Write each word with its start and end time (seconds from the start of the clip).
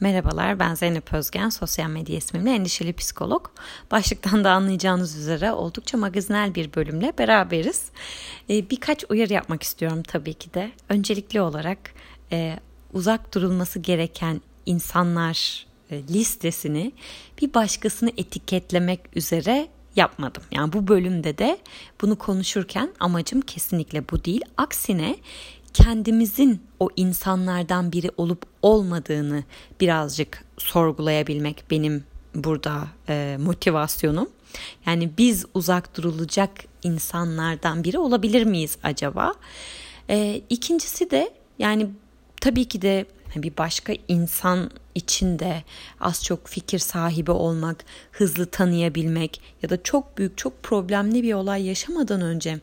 Merhabalar 0.00 0.58
ben 0.58 0.74
Zeynep 0.74 1.12
Özgen, 1.12 1.48
sosyal 1.48 1.90
medya 1.90 2.16
ismimle 2.16 2.54
endişeli 2.54 2.92
psikolog. 2.92 3.46
Başlıktan 3.90 4.44
da 4.44 4.50
anlayacağınız 4.50 5.16
üzere 5.16 5.52
oldukça 5.52 5.98
magazinel 5.98 6.54
bir 6.54 6.74
bölümle 6.74 7.12
beraberiz. 7.18 7.84
Ee, 8.50 8.70
birkaç 8.70 9.04
uyarı 9.08 9.32
yapmak 9.32 9.62
istiyorum 9.62 10.02
tabii 10.02 10.34
ki 10.34 10.54
de. 10.54 10.70
Öncelikli 10.88 11.40
olarak 11.40 11.78
e, 12.32 12.58
uzak 12.92 13.34
durulması 13.34 13.78
gereken 13.78 14.40
insanlar 14.66 15.66
e, 15.90 16.02
listesini 16.02 16.92
bir 17.42 17.54
başkasını 17.54 18.10
etiketlemek 18.16 19.00
üzere 19.16 19.68
yapmadım. 19.96 20.42
Yani 20.52 20.72
bu 20.72 20.88
bölümde 20.88 21.38
de 21.38 21.58
bunu 22.00 22.18
konuşurken 22.18 22.90
amacım 23.00 23.40
kesinlikle 23.40 24.08
bu 24.08 24.24
değil. 24.24 24.42
Aksine 24.56 25.16
kendimizin 25.74 26.62
o 26.80 26.88
insanlardan 26.96 27.92
biri 27.92 28.10
olup 28.16 28.42
olmadığını 28.62 29.44
birazcık 29.80 30.44
sorgulayabilmek 30.58 31.64
benim 31.70 32.04
burada 32.34 32.88
e, 33.08 33.36
motivasyonum. 33.40 34.28
Yani 34.86 35.10
biz 35.18 35.46
uzak 35.54 35.96
durulacak 35.96 36.50
insanlardan 36.82 37.84
biri 37.84 37.98
olabilir 37.98 38.44
miyiz 38.44 38.78
acaba? 38.82 39.34
E, 40.08 40.42
ikincisi 40.50 41.10
de 41.10 41.30
yani 41.58 41.90
tabii 42.40 42.64
ki 42.64 42.82
de 42.82 43.06
bir 43.36 43.56
başka 43.56 43.92
insan 44.08 44.70
içinde 44.94 45.62
az 46.00 46.24
çok 46.24 46.48
fikir 46.48 46.78
sahibi 46.78 47.30
olmak, 47.30 47.84
hızlı 48.12 48.46
tanıyabilmek 48.46 49.40
ya 49.62 49.70
da 49.70 49.82
çok 49.82 50.18
büyük, 50.18 50.38
çok 50.38 50.62
problemli 50.62 51.22
bir 51.22 51.34
olay 51.34 51.66
yaşamadan 51.66 52.20
önce 52.20 52.60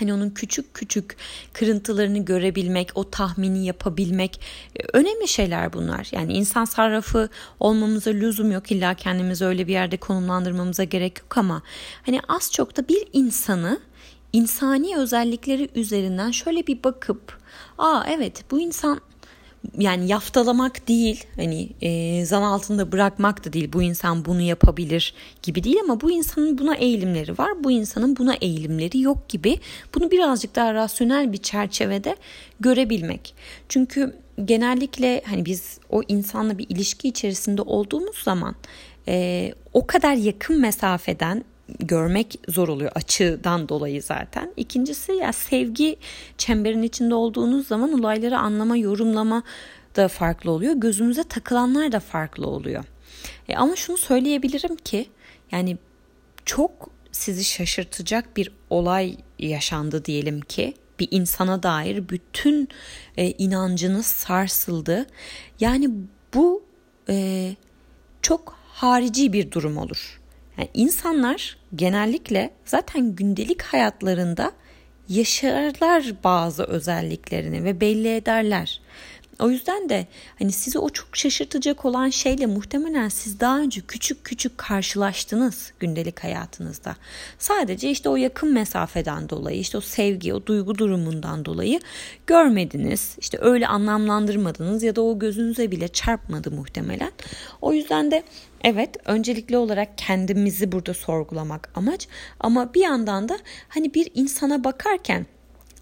Hani 0.00 0.14
onun 0.14 0.30
küçük 0.30 0.74
küçük 0.74 1.16
kırıntılarını 1.52 2.24
görebilmek, 2.24 2.90
o 2.94 3.10
tahmini 3.10 3.66
yapabilmek 3.66 4.40
e, 4.76 4.82
önemli 4.92 5.28
şeyler 5.28 5.72
bunlar. 5.72 6.08
Yani 6.12 6.32
insan 6.32 6.64
sarrafı 6.64 7.28
olmamıza 7.60 8.10
lüzum 8.10 8.52
yok. 8.52 8.72
İlla 8.72 8.94
kendimizi 8.94 9.44
öyle 9.44 9.66
bir 9.66 9.72
yerde 9.72 9.96
konumlandırmamıza 9.96 10.84
gerek 10.84 11.18
yok 11.18 11.38
ama 11.38 11.62
hani 12.06 12.20
az 12.28 12.52
çok 12.52 12.76
da 12.76 12.88
bir 12.88 13.08
insanı 13.12 13.80
insani 14.32 14.96
özellikleri 14.96 15.68
üzerinden 15.74 16.30
şöyle 16.30 16.66
bir 16.66 16.84
bakıp 16.84 17.38
aa 17.78 18.04
evet 18.08 18.44
bu 18.50 18.60
insan 18.60 19.00
yani 19.78 20.08
yaftalamak 20.08 20.88
değil 20.88 21.24
hani 21.36 21.68
e, 21.82 22.24
zan 22.24 22.42
altında 22.42 22.92
bırakmak 22.92 23.44
da 23.44 23.52
değil 23.52 23.72
bu 23.72 23.82
insan 23.82 24.24
bunu 24.24 24.40
yapabilir 24.40 25.14
gibi 25.42 25.64
değil 25.64 25.76
ama 25.82 26.00
bu 26.00 26.10
insanın 26.10 26.58
buna 26.58 26.74
eğilimleri 26.74 27.38
var 27.38 27.64
bu 27.64 27.70
insanın 27.70 28.16
buna 28.16 28.34
eğilimleri 28.34 29.00
yok 29.00 29.28
gibi. 29.28 29.60
Bunu 29.94 30.10
birazcık 30.10 30.56
daha 30.56 30.74
rasyonel 30.74 31.32
bir 31.32 31.38
çerçevede 31.38 32.16
görebilmek. 32.60 33.34
Çünkü 33.68 34.16
genellikle 34.44 35.22
hani 35.26 35.44
biz 35.44 35.78
o 35.90 36.02
insanla 36.08 36.58
bir 36.58 36.66
ilişki 36.68 37.08
içerisinde 37.08 37.62
olduğumuz 37.62 38.18
zaman 38.18 38.54
e, 39.08 39.52
o 39.72 39.86
kadar 39.86 40.14
yakın 40.14 40.60
mesafeden 40.60 41.44
görmek 41.78 42.40
zor 42.48 42.68
oluyor 42.68 42.92
açıdan 42.94 43.68
dolayı 43.68 44.02
zaten. 44.02 44.52
İkincisi 44.56 45.12
ya 45.12 45.32
sevgi 45.32 45.96
çemberin 46.38 46.82
içinde 46.82 47.14
olduğunuz 47.14 47.66
zaman 47.66 47.92
olayları 47.92 48.38
anlama, 48.38 48.76
yorumlama 48.76 49.42
da 49.96 50.08
farklı 50.08 50.50
oluyor. 50.50 50.74
Gözümüze 50.76 51.24
takılanlar 51.24 51.92
da 51.92 52.00
farklı 52.00 52.46
oluyor. 52.46 52.84
E 53.48 53.56
ama 53.56 53.76
şunu 53.76 53.96
söyleyebilirim 53.96 54.76
ki 54.76 55.06
yani 55.52 55.78
çok 56.44 56.90
sizi 57.12 57.44
şaşırtacak 57.44 58.36
bir 58.36 58.52
olay 58.70 59.16
yaşandı 59.38 60.04
diyelim 60.04 60.40
ki 60.40 60.74
bir 61.00 61.08
insana 61.10 61.62
dair 61.62 62.08
bütün 62.08 62.68
e, 63.16 63.30
inancınız 63.30 64.06
sarsıldı. 64.06 65.06
Yani 65.60 65.90
bu 66.34 66.62
e, 67.08 67.56
çok 68.22 68.56
harici 68.68 69.32
bir 69.32 69.50
durum 69.50 69.76
olur. 69.76 70.19
Yani 70.60 70.70
insanlar 70.74 71.56
genellikle 71.74 72.50
zaten 72.64 73.14
gündelik 73.14 73.62
hayatlarında 73.62 74.52
yaşarlar 75.08 76.12
bazı 76.24 76.64
özelliklerini 76.64 77.64
ve 77.64 77.80
belli 77.80 78.14
ederler. 78.14 78.80
O 79.40 79.50
yüzden 79.50 79.88
de 79.88 80.06
hani 80.38 80.52
sizi 80.52 80.78
o 80.78 80.90
çok 80.90 81.16
şaşırtacak 81.16 81.84
olan 81.84 82.08
şeyle 82.08 82.46
muhtemelen 82.46 83.08
siz 83.08 83.40
daha 83.40 83.58
önce 83.58 83.80
küçük 83.80 84.24
küçük 84.24 84.58
karşılaştınız 84.58 85.72
gündelik 85.80 86.24
hayatınızda. 86.24 86.96
Sadece 87.38 87.90
işte 87.90 88.08
o 88.08 88.16
yakın 88.16 88.52
mesafeden 88.52 89.28
dolayı, 89.28 89.60
işte 89.60 89.78
o 89.78 89.80
sevgi, 89.80 90.34
o 90.34 90.46
duygu 90.46 90.78
durumundan 90.78 91.44
dolayı 91.44 91.80
görmediniz. 92.26 93.16
İşte 93.18 93.38
öyle 93.40 93.66
anlamlandırmadınız 93.66 94.82
ya 94.82 94.96
da 94.96 95.02
o 95.02 95.18
gözünüze 95.18 95.70
bile 95.70 95.88
çarpmadı 95.88 96.50
muhtemelen. 96.50 97.12
O 97.60 97.72
yüzden 97.72 98.10
de 98.10 98.22
Evet, 98.64 98.96
öncelikli 99.04 99.56
olarak 99.56 99.98
kendimizi 99.98 100.72
burada 100.72 100.94
sorgulamak 100.94 101.70
amaç 101.74 102.08
ama 102.40 102.74
bir 102.74 102.80
yandan 102.80 103.28
da 103.28 103.38
hani 103.68 103.94
bir 103.94 104.10
insana 104.14 104.64
bakarken 104.64 105.26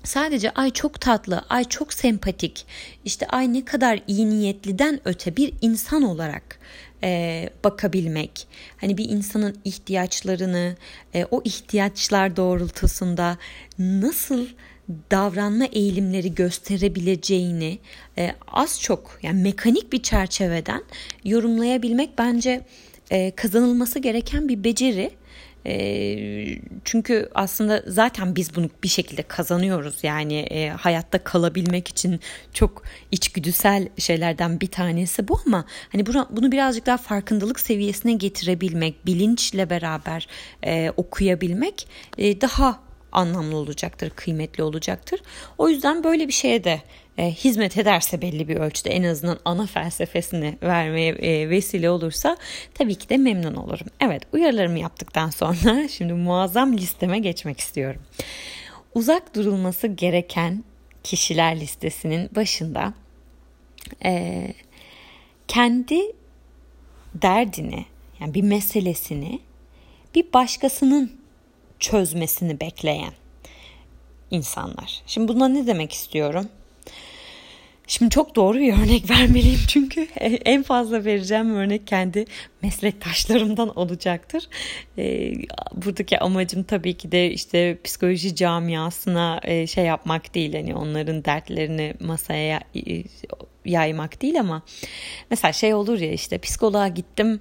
sadece 0.04 0.50
ay 0.50 0.70
çok 0.70 1.00
tatlı, 1.00 1.44
ay 1.48 1.64
çok 1.64 1.92
sempatik, 1.92 2.66
işte 3.04 3.26
ay 3.26 3.52
ne 3.52 3.64
kadar 3.64 4.00
iyi 4.06 4.30
niyetliden 4.30 5.00
öte 5.04 5.36
bir 5.36 5.52
insan 5.60 6.02
olarak 6.02 6.58
e, 7.02 7.50
bakabilmek. 7.64 8.46
Hani 8.76 8.98
bir 8.98 9.08
insanın 9.08 9.56
ihtiyaçlarını, 9.64 10.76
e, 11.14 11.24
o 11.30 11.42
ihtiyaçlar 11.44 12.36
doğrultusunda 12.36 13.38
nasıl 13.78 14.46
davranma 15.10 15.64
eğilimleri 15.64 16.34
gösterebileceğini 16.34 17.78
e, 18.18 18.34
az 18.48 18.80
çok 18.80 19.18
yani 19.22 19.42
mekanik 19.42 19.92
bir 19.92 20.02
çerçeveden 20.02 20.82
yorumlayabilmek 21.24 22.18
bence 22.18 22.64
e, 23.10 23.30
kazanılması 23.30 23.98
gereken 23.98 24.48
bir 24.48 24.64
beceri. 24.64 25.10
E, 25.68 26.58
çünkü 26.84 27.28
aslında 27.34 27.82
zaten 27.86 28.36
biz 28.36 28.56
bunu 28.56 28.70
bir 28.82 28.88
şekilde 28.88 29.22
kazanıyoruz 29.22 29.98
yani 30.02 30.34
e, 30.34 30.68
hayatta 30.68 31.18
kalabilmek 31.24 31.88
için 31.88 32.20
çok 32.52 32.82
içgüdüsel 33.10 33.88
şeylerden 33.98 34.60
bir 34.60 34.66
tanesi 34.66 35.28
bu 35.28 35.40
ama 35.46 35.64
hani 35.92 36.06
bunu, 36.06 36.26
bunu 36.30 36.52
birazcık 36.52 36.86
daha 36.86 36.96
farkındalık 36.96 37.60
seviyesine 37.60 38.12
getirebilmek, 38.12 39.06
bilinçle 39.06 39.70
beraber 39.70 40.28
e, 40.64 40.92
okuyabilmek 40.96 41.88
e, 42.18 42.40
daha 42.40 42.80
anlamlı 43.12 43.56
olacaktır, 43.56 44.10
kıymetli 44.10 44.62
olacaktır. 44.62 45.20
O 45.58 45.68
yüzden 45.68 46.04
böyle 46.04 46.28
bir 46.28 46.32
şeye 46.32 46.64
de 46.64 46.82
e, 47.18 47.30
hizmet 47.30 47.78
ederse 47.78 48.22
belli 48.22 48.48
bir 48.48 48.56
ölçüde 48.56 48.90
en 48.90 49.02
azından 49.02 49.38
ana 49.44 49.66
felsefesini 49.66 50.58
vermeye 50.62 51.12
e, 51.12 51.50
vesile 51.50 51.90
olursa 51.90 52.36
tabii 52.74 52.94
ki 52.94 53.08
de 53.08 53.16
memnun 53.16 53.54
olurum. 53.54 53.86
Evet 54.00 54.22
uyarılarımı 54.32 54.78
yaptıktan 54.78 55.30
sonra 55.30 55.88
şimdi 55.88 56.12
muazzam 56.12 56.72
listeme 56.76 57.18
geçmek 57.18 57.60
istiyorum. 57.60 58.02
Uzak 58.94 59.34
durulması 59.34 59.86
gereken 59.86 60.64
kişiler 61.02 61.60
listesinin 61.60 62.30
başında 62.36 62.94
e, 64.04 64.46
kendi 65.48 66.00
derdini 67.14 67.84
yani 68.20 68.34
bir 68.34 68.42
meselesini 68.42 69.40
bir 70.14 70.32
başkasının 70.32 71.12
çözmesini 71.78 72.60
bekleyen 72.60 73.12
insanlar. 74.30 75.02
Şimdi 75.06 75.28
buna 75.28 75.48
ne 75.48 75.66
demek 75.66 75.92
istiyorum? 75.92 76.48
Şimdi 77.88 78.10
çok 78.10 78.36
doğru 78.36 78.58
bir 78.58 78.72
örnek 78.72 79.10
vermeliyim 79.10 79.60
çünkü 79.68 80.00
en 80.44 80.62
fazla 80.62 81.04
vereceğim 81.04 81.54
örnek 81.54 81.86
kendi 81.86 82.24
meslektaşlarımdan 82.62 83.78
olacaktır. 83.78 84.48
Ee, 84.98 85.32
buradaki 85.74 86.18
amacım 86.18 86.62
tabii 86.62 86.94
ki 86.94 87.12
de 87.12 87.30
işte 87.30 87.78
psikoloji 87.84 88.34
camiasına 88.34 89.40
e, 89.44 89.66
şey 89.66 89.84
yapmak 89.84 90.34
değil 90.34 90.54
hani 90.54 90.74
onların 90.74 91.24
dertlerini 91.24 91.94
masaya 92.00 92.60
yaymak 93.64 94.22
değil 94.22 94.40
ama 94.40 94.62
mesela 95.30 95.52
şey 95.52 95.74
olur 95.74 95.98
ya 95.98 96.12
işte 96.12 96.38
psikoloğa 96.38 96.88
gittim 96.88 97.40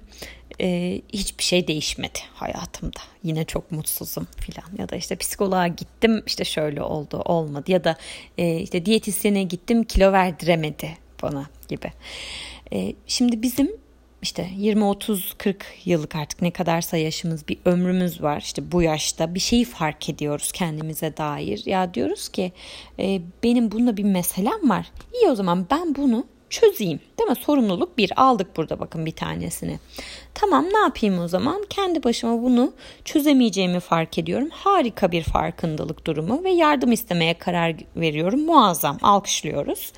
e, 0.60 1.00
hiçbir 1.12 1.44
şey 1.44 1.68
değişmedi 1.68 2.18
hayatımda. 2.34 3.00
Yine 3.22 3.44
çok 3.44 3.72
mutsuzum 3.72 4.26
filan 4.36 4.78
ya 4.78 4.88
da 4.88 4.96
işte 4.96 5.16
psikoloğa 5.16 5.66
gittim 5.66 6.22
işte 6.26 6.44
şöyle 6.44 6.82
oldu 6.82 7.22
olmadı 7.24 7.72
ya 7.72 7.84
da 7.84 7.96
e, 8.38 8.56
işte 8.56 8.86
diyetisyene 8.86 9.42
gittim 9.42 9.84
kilo 9.84 10.12
verdiremedi 10.12 10.98
bana 11.22 11.46
gibi. 11.68 11.92
E, 12.72 12.94
şimdi 13.06 13.42
bizim 13.42 13.70
işte 14.22 14.48
20 14.56 14.84
30 14.84 15.34
40 15.38 15.66
yıllık 15.84 16.16
artık 16.16 16.42
ne 16.42 16.50
kadarsa 16.50 16.96
yaşımız 16.96 17.48
bir 17.48 17.58
ömrümüz 17.64 18.22
var. 18.22 18.40
İşte 18.40 18.72
bu 18.72 18.82
yaşta 18.82 19.34
bir 19.34 19.40
şeyi 19.40 19.64
fark 19.64 20.08
ediyoruz 20.08 20.52
kendimize 20.52 21.16
dair. 21.16 21.62
Ya 21.66 21.94
diyoruz 21.94 22.28
ki 22.28 22.52
e, 22.98 23.20
benim 23.42 23.70
bununla 23.70 23.96
bir 23.96 24.04
meselem 24.04 24.70
var. 24.70 24.92
İyi 25.14 25.30
o 25.30 25.34
zaman 25.34 25.66
ben 25.70 25.94
bunu 25.94 26.26
çözeyim. 26.50 27.00
Değil 27.18 27.30
mi? 27.30 27.36
Sorumluluk 27.36 27.98
bir. 27.98 28.12
Aldık 28.16 28.56
burada 28.56 28.80
bakın 28.80 29.06
bir 29.06 29.12
tanesini. 29.12 29.78
Tamam 30.34 30.64
ne 30.64 30.78
yapayım 30.78 31.18
o 31.18 31.28
zaman? 31.28 31.64
Kendi 31.70 32.02
başıma 32.02 32.42
bunu 32.42 32.72
çözemeyeceğimi 33.04 33.80
fark 33.80 34.18
ediyorum. 34.18 34.48
Harika 34.50 35.12
bir 35.12 35.22
farkındalık 35.22 36.06
durumu 36.06 36.44
ve 36.44 36.50
yardım 36.50 36.92
istemeye 36.92 37.34
karar 37.34 37.74
veriyorum. 37.96 38.40
Muazzam. 38.40 38.98
Alkışlıyoruz. 39.02 39.92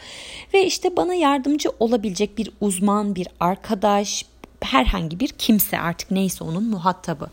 Ve 0.55 0.67
işte 0.67 0.97
bana 0.97 1.15
yardımcı 1.15 1.71
olabilecek 1.81 2.39
bir 2.39 2.51
uzman, 2.61 3.15
bir 3.15 3.29
arkadaş, 3.41 4.25
herhangi 4.61 5.21
bir 5.21 5.29
kimse 5.29 5.79
artık 5.79 6.11
neyse 6.11 6.45
onun 6.45 6.65
muhatabı. 6.65 7.31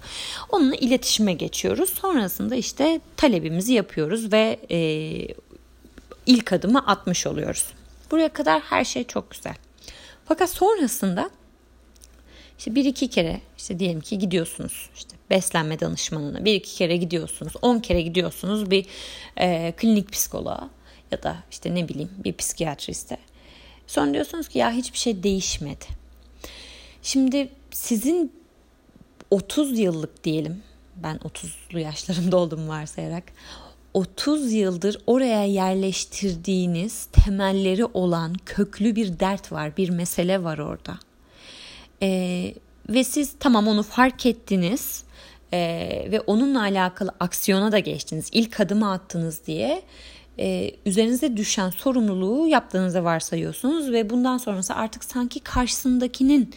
Onunla 0.49 0.75
iletişime 0.75 1.33
geçiyoruz. 1.33 1.89
Sonrasında 1.89 2.55
işte 2.55 3.01
talebimizi 3.17 3.73
yapıyoruz 3.73 4.33
ve 4.33 4.59
e, 4.71 4.77
ilk 6.25 6.53
adımı 6.53 6.79
atmış 6.87 7.27
oluyoruz. 7.27 7.65
Buraya 8.11 8.29
kadar 8.29 8.61
her 8.61 8.85
şey 8.85 9.03
çok 9.03 9.31
güzel. 9.31 9.55
Fakat 10.25 10.49
sonrasında 10.49 11.29
işte 12.59 12.75
bir 12.75 12.85
iki 12.85 13.07
kere 13.07 13.41
işte 13.57 13.79
diyelim 13.79 14.01
ki 14.01 14.19
gidiyorsunuz 14.19 14.89
işte 14.95 15.15
beslenme 15.29 15.79
danışmanına 15.79 16.45
bir 16.45 16.53
iki 16.53 16.75
kere 16.75 16.97
gidiyorsunuz 16.97 17.53
on 17.61 17.79
kere 17.79 18.01
gidiyorsunuz 18.01 18.71
bir 18.71 18.85
e, 19.37 19.73
klinik 19.77 20.11
psikoloğa 20.11 20.69
ya 21.11 21.23
da 21.23 21.37
işte 21.51 21.75
ne 21.75 21.89
bileyim 21.89 22.11
bir 22.17 22.33
psikiyatriste. 22.33 23.17
Sonra 23.87 24.13
diyorsunuz 24.13 24.47
ki 24.47 24.59
ya 24.59 24.71
hiçbir 24.71 24.97
şey 24.97 25.23
değişmedi. 25.23 25.85
Şimdi 27.01 27.49
sizin 27.71 28.33
30 29.31 29.79
yıllık 29.79 30.23
diyelim 30.23 30.63
ben 30.95 31.17
30'lu 31.17 31.79
yaşlarımda 31.79 32.37
oldum 32.37 32.69
varsayarak 32.69 33.23
30 33.97 34.53
yıldır 34.53 34.97
oraya 35.07 35.45
yerleştirdiğiniz 35.45 37.05
temelleri 37.05 37.85
olan 37.85 38.35
köklü 38.45 38.95
bir 38.95 39.19
dert 39.19 39.51
var, 39.51 39.77
bir 39.77 39.89
mesele 39.89 40.43
var 40.43 40.57
orada. 40.57 40.99
Ee, 42.01 42.53
ve 42.89 43.03
siz 43.03 43.33
tamam 43.39 43.67
onu 43.67 43.83
fark 43.83 44.25
ettiniz 44.25 45.03
e, 45.53 45.59
ve 46.11 46.19
onunla 46.19 46.61
alakalı 46.61 47.11
aksiyona 47.19 47.71
da 47.71 47.79
geçtiniz, 47.79 48.29
ilk 48.31 48.59
adımı 48.59 48.91
attınız 48.91 49.41
diye 49.47 49.81
e, 50.39 50.71
üzerinize 50.85 51.37
düşen 51.37 51.69
sorumluluğu 51.69 52.47
yaptığınızı 52.47 53.03
varsayıyorsunuz 53.03 53.91
ve 53.91 54.09
bundan 54.09 54.37
sonrası 54.37 54.75
artık 54.75 55.03
sanki 55.03 55.39
karşısındakinin 55.39 56.53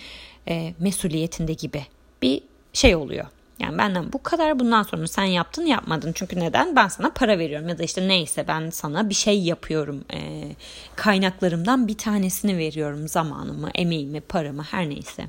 e, 0.48 0.74
mesuliyetinde 0.78 1.52
gibi 1.52 1.86
bir 2.22 2.42
şey 2.72 2.96
oluyor. 2.96 3.26
Yani 3.60 3.78
benden 3.78 4.12
bu 4.12 4.22
kadar 4.22 4.58
bundan 4.58 4.82
sonra 4.82 5.06
sen 5.06 5.24
yaptın 5.24 5.66
yapmadın. 5.66 6.12
Çünkü 6.14 6.40
neden? 6.40 6.76
Ben 6.76 6.88
sana 6.88 7.10
para 7.10 7.38
veriyorum 7.38 7.68
ya 7.68 7.78
da 7.78 7.82
işte 7.82 8.08
neyse 8.08 8.44
ben 8.48 8.70
sana 8.70 9.08
bir 9.08 9.14
şey 9.14 9.42
yapıyorum. 9.42 10.04
E, 10.12 10.42
kaynaklarımdan 10.96 11.88
bir 11.88 11.98
tanesini 11.98 12.58
veriyorum. 12.58 13.08
Zamanımı, 13.08 13.70
emeğimi, 13.74 14.20
paramı 14.20 14.62
her 14.62 14.88
neyse. 14.88 15.26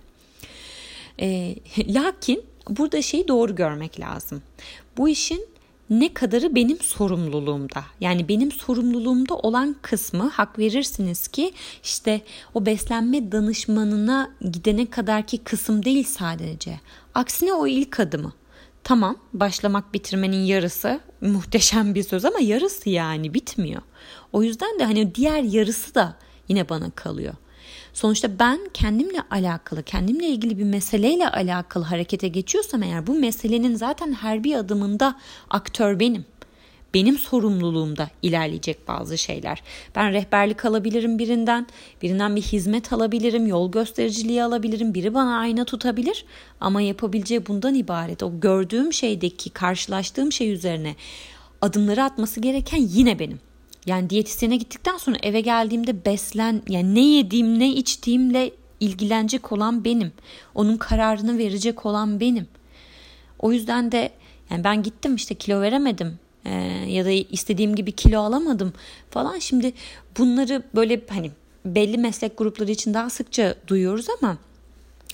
E, 1.19 1.56
lakin 1.94 2.44
burada 2.69 3.01
şeyi 3.01 3.28
doğru 3.28 3.56
görmek 3.56 4.00
lazım. 4.00 4.42
Bu 4.98 5.10
işin 5.10 5.51
ne 5.92 6.13
kadarı 6.13 6.56
benim 6.56 6.80
sorumluluğumda. 6.80 7.83
Yani 8.00 8.28
benim 8.28 8.51
sorumluluğumda 8.51 9.36
olan 9.36 9.75
kısmı 9.81 10.30
hak 10.30 10.60
verirsiniz 10.60 11.28
ki 11.28 11.54
işte 11.83 12.22
o 12.54 12.66
beslenme 12.66 13.31
danışmanına 13.31 14.31
gidene 14.51 14.86
kadarki 14.86 15.38
kısım 15.38 15.86
değil 15.86 16.04
sadece. 16.04 16.80
Aksine 17.15 17.53
o 17.53 17.67
ilk 17.67 17.99
adımı. 17.99 18.33
Tamam 18.83 19.17
başlamak 19.33 19.93
bitirmenin 19.93 20.43
yarısı 20.43 20.99
muhteşem 21.21 21.95
bir 21.95 22.03
söz 22.03 22.25
ama 22.25 22.39
yarısı 22.39 22.89
yani 22.89 23.33
bitmiyor. 23.33 23.81
O 24.33 24.43
yüzden 24.43 24.79
de 24.79 24.83
hani 24.83 25.15
diğer 25.15 25.43
yarısı 25.43 25.95
da 25.95 26.17
yine 26.47 26.69
bana 26.69 26.89
kalıyor. 26.89 27.33
Sonuçta 27.93 28.39
ben 28.39 28.69
kendimle 28.73 29.21
alakalı, 29.31 29.83
kendimle 29.83 30.27
ilgili 30.27 30.57
bir 30.57 30.63
meseleyle 30.63 31.29
alakalı 31.29 31.83
harekete 31.83 32.27
geçiyorsam 32.27 32.83
eğer 32.83 33.07
bu 33.07 33.13
meselenin 33.13 33.75
zaten 33.75 34.13
her 34.13 34.43
bir 34.43 34.55
adımında 34.55 35.19
aktör 35.49 35.99
benim. 35.99 36.25
Benim 36.93 37.17
sorumluluğumda 37.17 38.09
ilerleyecek 38.21 38.88
bazı 38.88 39.17
şeyler. 39.17 39.63
Ben 39.95 40.13
rehberlik 40.13 40.65
alabilirim 40.65 41.19
birinden, 41.19 41.67
birinden 42.01 42.35
bir 42.35 42.41
hizmet 42.41 42.93
alabilirim, 42.93 43.47
yol 43.47 43.71
göstericiliği 43.71 44.43
alabilirim, 44.43 44.93
biri 44.93 45.13
bana 45.13 45.39
ayna 45.39 45.65
tutabilir 45.65 46.25
ama 46.59 46.81
yapabileceği 46.81 47.47
bundan 47.47 47.75
ibaret. 47.75 48.23
O 48.23 48.39
gördüğüm 48.39 48.93
şeydeki, 48.93 49.49
karşılaştığım 49.49 50.31
şey 50.31 50.51
üzerine 50.51 50.95
adımları 51.61 52.03
atması 52.03 52.39
gereken 52.39 52.81
yine 52.81 53.19
benim. 53.19 53.39
Yani 53.85 54.09
diyetisyene 54.09 54.55
gittikten 54.55 54.97
sonra 54.97 55.17
eve 55.23 55.41
geldiğimde 55.41 56.05
beslen 56.05 56.61
yani 56.67 56.95
ne 56.95 57.05
yediğim 57.05 57.59
ne 57.59 57.69
içtiğimle 57.69 58.51
ilgilenecek 58.79 59.51
olan 59.51 59.85
benim. 59.85 60.11
Onun 60.55 60.77
kararını 60.77 61.37
verecek 61.37 61.85
olan 61.85 62.19
benim. 62.19 62.47
O 63.39 63.51
yüzden 63.51 63.91
de 63.91 64.11
yani 64.49 64.63
ben 64.63 64.83
gittim 64.83 65.15
işte 65.15 65.35
kilo 65.35 65.61
veremedim 65.61 66.19
ee, 66.45 66.51
ya 66.88 67.05
da 67.05 67.11
istediğim 67.11 67.75
gibi 67.75 67.91
kilo 67.91 68.19
alamadım 68.19 68.73
falan. 69.09 69.39
Şimdi 69.39 69.73
bunları 70.17 70.63
böyle 70.75 71.01
hani 71.09 71.31
belli 71.65 71.97
meslek 71.97 72.38
grupları 72.38 72.71
için 72.71 72.93
daha 72.93 73.09
sıkça 73.09 73.55
duyuyoruz 73.67 74.05
ama 74.21 74.38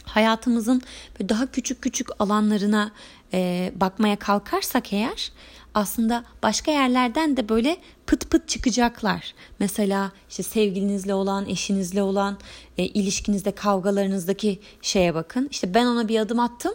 hayatımızın 0.03 0.81
daha 1.29 1.51
küçük 1.51 1.81
küçük 1.81 2.07
alanlarına 2.19 2.91
e, 3.33 3.71
bakmaya 3.75 4.15
kalkarsak 4.15 4.93
eğer 4.93 5.31
aslında 5.73 6.23
başka 6.43 6.71
yerlerden 6.71 7.37
de 7.37 7.49
böyle 7.49 7.77
pıt 8.07 8.29
pıt 8.29 8.47
çıkacaklar. 8.47 9.33
Mesela 9.59 10.11
işte 10.29 10.43
sevgilinizle 10.43 11.13
olan, 11.13 11.49
eşinizle 11.49 12.01
olan 12.01 12.37
e, 12.77 12.83
ilişkinizde, 12.83 13.51
kavgalarınızdaki 13.51 14.59
şeye 14.81 15.15
bakın. 15.15 15.47
İşte 15.51 15.73
ben 15.73 15.85
ona 15.85 16.07
bir 16.07 16.19
adım 16.19 16.39
attım, 16.39 16.73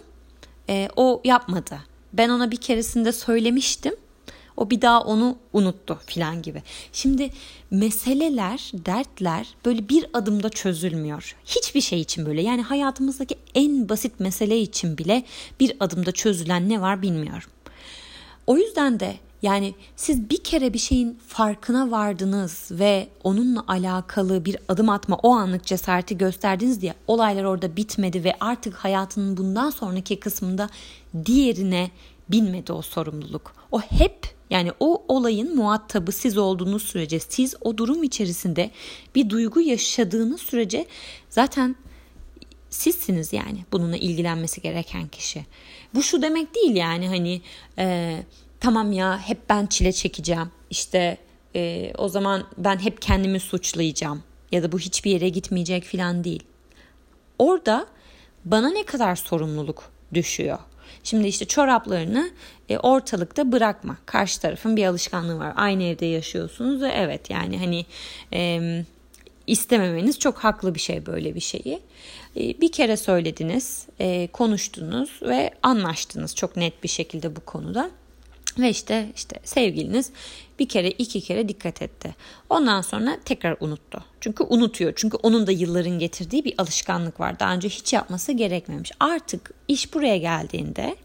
e, 0.68 0.88
o 0.96 1.20
yapmadı. 1.24 1.78
Ben 2.12 2.28
ona 2.28 2.50
bir 2.50 2.56
keresinde 2.56 3.12
söylemiştim, 3.12 3.94
o 4.62 4.70
bir 4.70 4.80
daha 4.80 5.00
onu 5.00 5.36
unuttu 5.52 5.98
filan 6.06 6.42
gibi. 6.42 6.62
Şimdi 6.92 7.30
meseleler, 7.70 8.70
dertler 8.74 9.48
böyle 9.64 9.88
bir 9.88 10.06
adımda 10.12 10.48
çözülmüyor. 10.48 11.36
Hiçbir 11.46 11.80
şey 11.80 12.00
için 12.00 12.26
böyle. 12.26 12.42
Yani 12.42 12.62
hayatımızdaki 12.62 13.34
en 13.54 13.88
basit 13.88 14.20
mesele 14.20 14.60
için 14.60 14.98
bile 14.98 15.24
bir 15.60 15.72
adımda 15.80 16.12
çözülen 16.12 16.68
ne 16.68 16.80
var 16.80 17.02
bilmiyorum. 17.02 17.50
O 18.46 18.56
yüzden 18.56 19.00
de 19.00 19.16
yani 19.42 19.74
siz 19.96 20.30
bir 20.30 20.44
kere 20.44 20.72
bir 20.72 20.78
şeyin 20.78 21.18
farkına 21.28 21.90
vardınız 21.90 22.68
ve 22.70 23.08
onunla 23.24 23.64
alakalı 23.68 24.44
bir 24.44 24.56
adım 24.68 24.88
atma, 24.88 25.18
o 25.22 25.30
anlık 25.30 25.64
cesareti 25.64 26.18
gösterdiniz 26.18 26.80
diye 26.80 26.94
olaylar 27.06 27.44
orada 27.44 27.76
bitmedi 27.76 28.24
ve 28.24 28.34
artık 28.40 28.74
hayatının 28.74 29.36
bundan 29.36 29.70
sonraki 29.70 30.20
kısmında 30.20 30.68
diğerine 31.24 31.90
binmedi 32.28 32.72
o 32.72 32.82
sorumluluk. 32.82 33.54
O 33.72 33.80
hep 33.80 34.34
yani 34.50 34.72
o 34.80 35.04
olayın 35.08 35.56
muhatabı 35.56 36.12
siz 36.12 36.38
olduğunuz 36.38 36.82
sürece, 36.82 37.20
siz 37.20 37.54
o 37.60 37.78
durum 37.78 38.02
içerisinde 38.02 38.70
bir 39.14 39.30
duygu 39.30 39.60
yaşadığınız 39.60 40.40
sürece 40.40 40.86
zaten 41.28 41.76
sizsiniz 42.70 43.32
yani 43.32 43.64
bununla 43.72 43.96
ilgilenmesi 43.96 44.60
gereken 44.60 45.08
kişi. 45.08 45.46
Bu 45.94 46.02
şu 46.02 46.22
demek 46.22 46.54
değil 46.54 46.76
yani 46.76 47.08
hani 47.08 47.42
e, 47.78 48.16
tamam 48.60 48.92
ya 48.92 49.18
hep 49.18 49.38
ben 49.48 49.66
çile 49.66 49.92
çekeceğim 49.92 50.50
işte 50.70 51.18
e, 51.56 51.92
o 51.98 52.08
zaman 52.08 52.46
ben 52.58 52.78
hep 52.78 53.02
kendimi 53.02 53.40
suçlayacağım 53.40 54.22
ya 54.52 54.62
da 54.62 54.72
bu 54.72 54.78
hiçbir 54.78 55.10
yere 55.10 55.28
gitmeyecek 55.28 55.84
falan 55.84 56.24
değil. 56.24 56.42
Orada 57.38 57.86
bana 58.44 58.70
ne 58.70 58.84
kadar 58.84 59.16
sorumluluk 59.16 59.90
düşüyor? 60.14 60.58
Şimdi 61.04 61.28
işte 61.28 61.44
çoraplarını 61.44 62.30
e, 62.68 62.78
ortalıkta 62.78 63.52
bırakma. 63.52 63.96
Karşı 64.06 64.40
tarafın 64.40 64.76
bir 64.76 64.86
alışkanlığı 64.86 65.38
var. 65.38 65.52
Aynı 65.56 65.82
evde 65.82 66.06
yaşıyorsunuz 66.06 66.82
ve 66.82 66.88
evet 66.88 67.30
yani 67.30 67.58
hani 67.58 67.86
e, 68.32 68.60
istememeniz 69.46 70.18
çok 70.18 70.38
haklı 70.38 70.74
bir 70.74 70.80
şey 70.80 71.06
böyle 71.06 71.34
bir 71.34 71.40
şeyi. 71.40 71.80
E, 72.36 72.60
bir 72.60 72.72
kere 72.72 72.96
söylediniz, 72.96 73.86
e, 74.00 74.26
konuştunuz 74.32 75.20
ve 75.22 75.50
anlaştınız 75.62 76.34
çok 76.34 76.56
net 76.56 76.82
bir 76.82 76.88
şekilde 76.88 77.36
bu 77.36 77.40
konuda. 77.40 77.90
Ve 78.58 78.70
işte 78.70 79.08
işte 79.16 79.36
sevgiliniz 79.44 80.10
bir 80.62 80.68
kere 80.68 80.88
iki 80.90 81.20
kere 81.20 81.48
dikkat 81.48 81.82
etti. 81.82 82.14
Ondan 82.50 82.80
sonra 82.80 83.18
tekrar 83.24 83.56
unuttu. 83.60 84.04
Çünkü 84.20 84.44
unutuyor. 84.44 84.92
Çünkü 84.96 85.16
onun 85.22 85.46
da 85.46 85.52
yılların 85.52 85.98
getirdiği 85.98 86.44
bir 86.44 86.54
alışkanlık 86.58 87.20
var. 87.20 87.40
Daha 87.40 87.54
önce 87.54 87.68
hiç 87.68 87.92
yapması 87.92 88.32
gerekmemiş. 88.32 88.92
Artık 89.00 89.50
iş 89.68 89.94
buraya 89.94 90.16
geldiğinde 90.16 90.96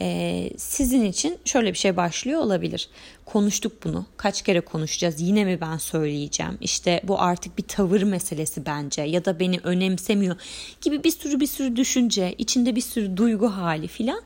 e, 0.00 0.50
sizin 0.56 1.04
için 1.04 1.38
şöyle 1.44 1.72
bir 1.72 1.78
şey 1.78 1.96
başlıyor 1.96 2.40
olabilir. 2.40 2.88
Konuştuk 3.24 3.84
bunu. 3.84 4.06
Kaç 4.16 4.42
kere 4.42 4.60
konuşacağız? 4.60 5.20
Yine 5.20 5.44
mi 5.44 5.58
ben 5.60 5.76
söyleyeceğim? 5.76 6.58
İşte 6.60 7.00
bu 7.04 7.20
artık 7.20 7.58
bir 7.58 7.62
tavır 7.62 8.02
meselesi 8.02 8.66
bence 8.66 9.02
ya 9.02 9.24
da 9.24 9.40
beni 9.40 9.60
önemsemiyor 9.62 10.36
gibi 10.80 11.04
bir 11.04 11.10
sürü 11.10 11.40
bir 11.40 11.46
sürü 11.46 11.76
düşünce, 11.76 12.34
içinde 12.38 12.76
bir 12.76 12.80
sürü 12.80 13.16
duygu 13.16 13.48
hali 13.48 13.86
filan 13.86 14.22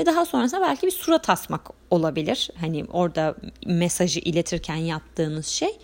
ve 0.00 0.06
daha 0.06 0.26
sonrasında 0.26 0.60
belki 0.60 0.86
bir 0.86 0.92
surat 0.92 1.30
asmak 1.30 1.70
olabilir. 1.90 2.50
Hani 2.60 2.84
orada 2.84 3.36
mesajı 3.66 4.20
iletirken 4.20 4.76
yaptığınız 4.76 5.46
şey. 5.46 5.78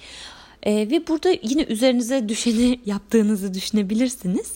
E, 0.63 0.91
ve 0.91 1.07
burada 1.07 1.31
yine 1.43 1.63
üzerinize 1.63 2.29
düşeni 2.29 2.81
yaptığınızı 2.87 3.55
düşünebilirsiniz. 3.55 4.53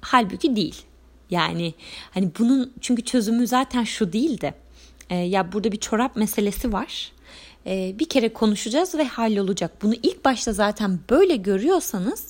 Halbuki 0.00 0.56
değil. 0.56 0.82
Yani 1.30 1.74
hani 2.10 2.30
bunun 2.38 2.72
çünkü 2.80 3.02
çözümü 3.02 3.46
zaten 3.46 3.84
şu 3.84 4.12
değildi. 4.12 4.54
E, 5.10 5.16
ya 5.16 5.52
burada 5.52 5.72
bir 5.72 5.80
çorap 5.80 6.16
meselesi 6.16 6.72
var. 6.72 7.12
E, 7.66 7.98
bir 7.98 8.08
kere 8.08 8.32
konuşacağız 8.32 8.94
ve 8.94 9.04
hallolacak. 9.04 9.82
Bunu 9.82 9.94
ilk 10.02 10.24
başta 10.24 10.52
zaten 10.52 10.98
böyle 11.10 11.36
görüyorsanız 11.36 12.26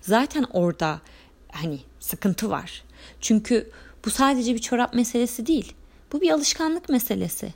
zaten 0.00 0.46
orada 0.52 1.00
hani 1.52 1.78
sıkıntı 2.00 2.50
var. 2.50 2.84
Çünkü 3.20 3.70
bu 4.04 4.10
sadece 4.10 4.54
bir 4.54 4.58
çorap 4.58 4.94
meselesi 4.94 5.46
değil. 5.46 5.72
Bu 6.12 6.20
bir 6.20 6.30
alışkanlık 6.30 6.88
meselesi. 6.88 7.54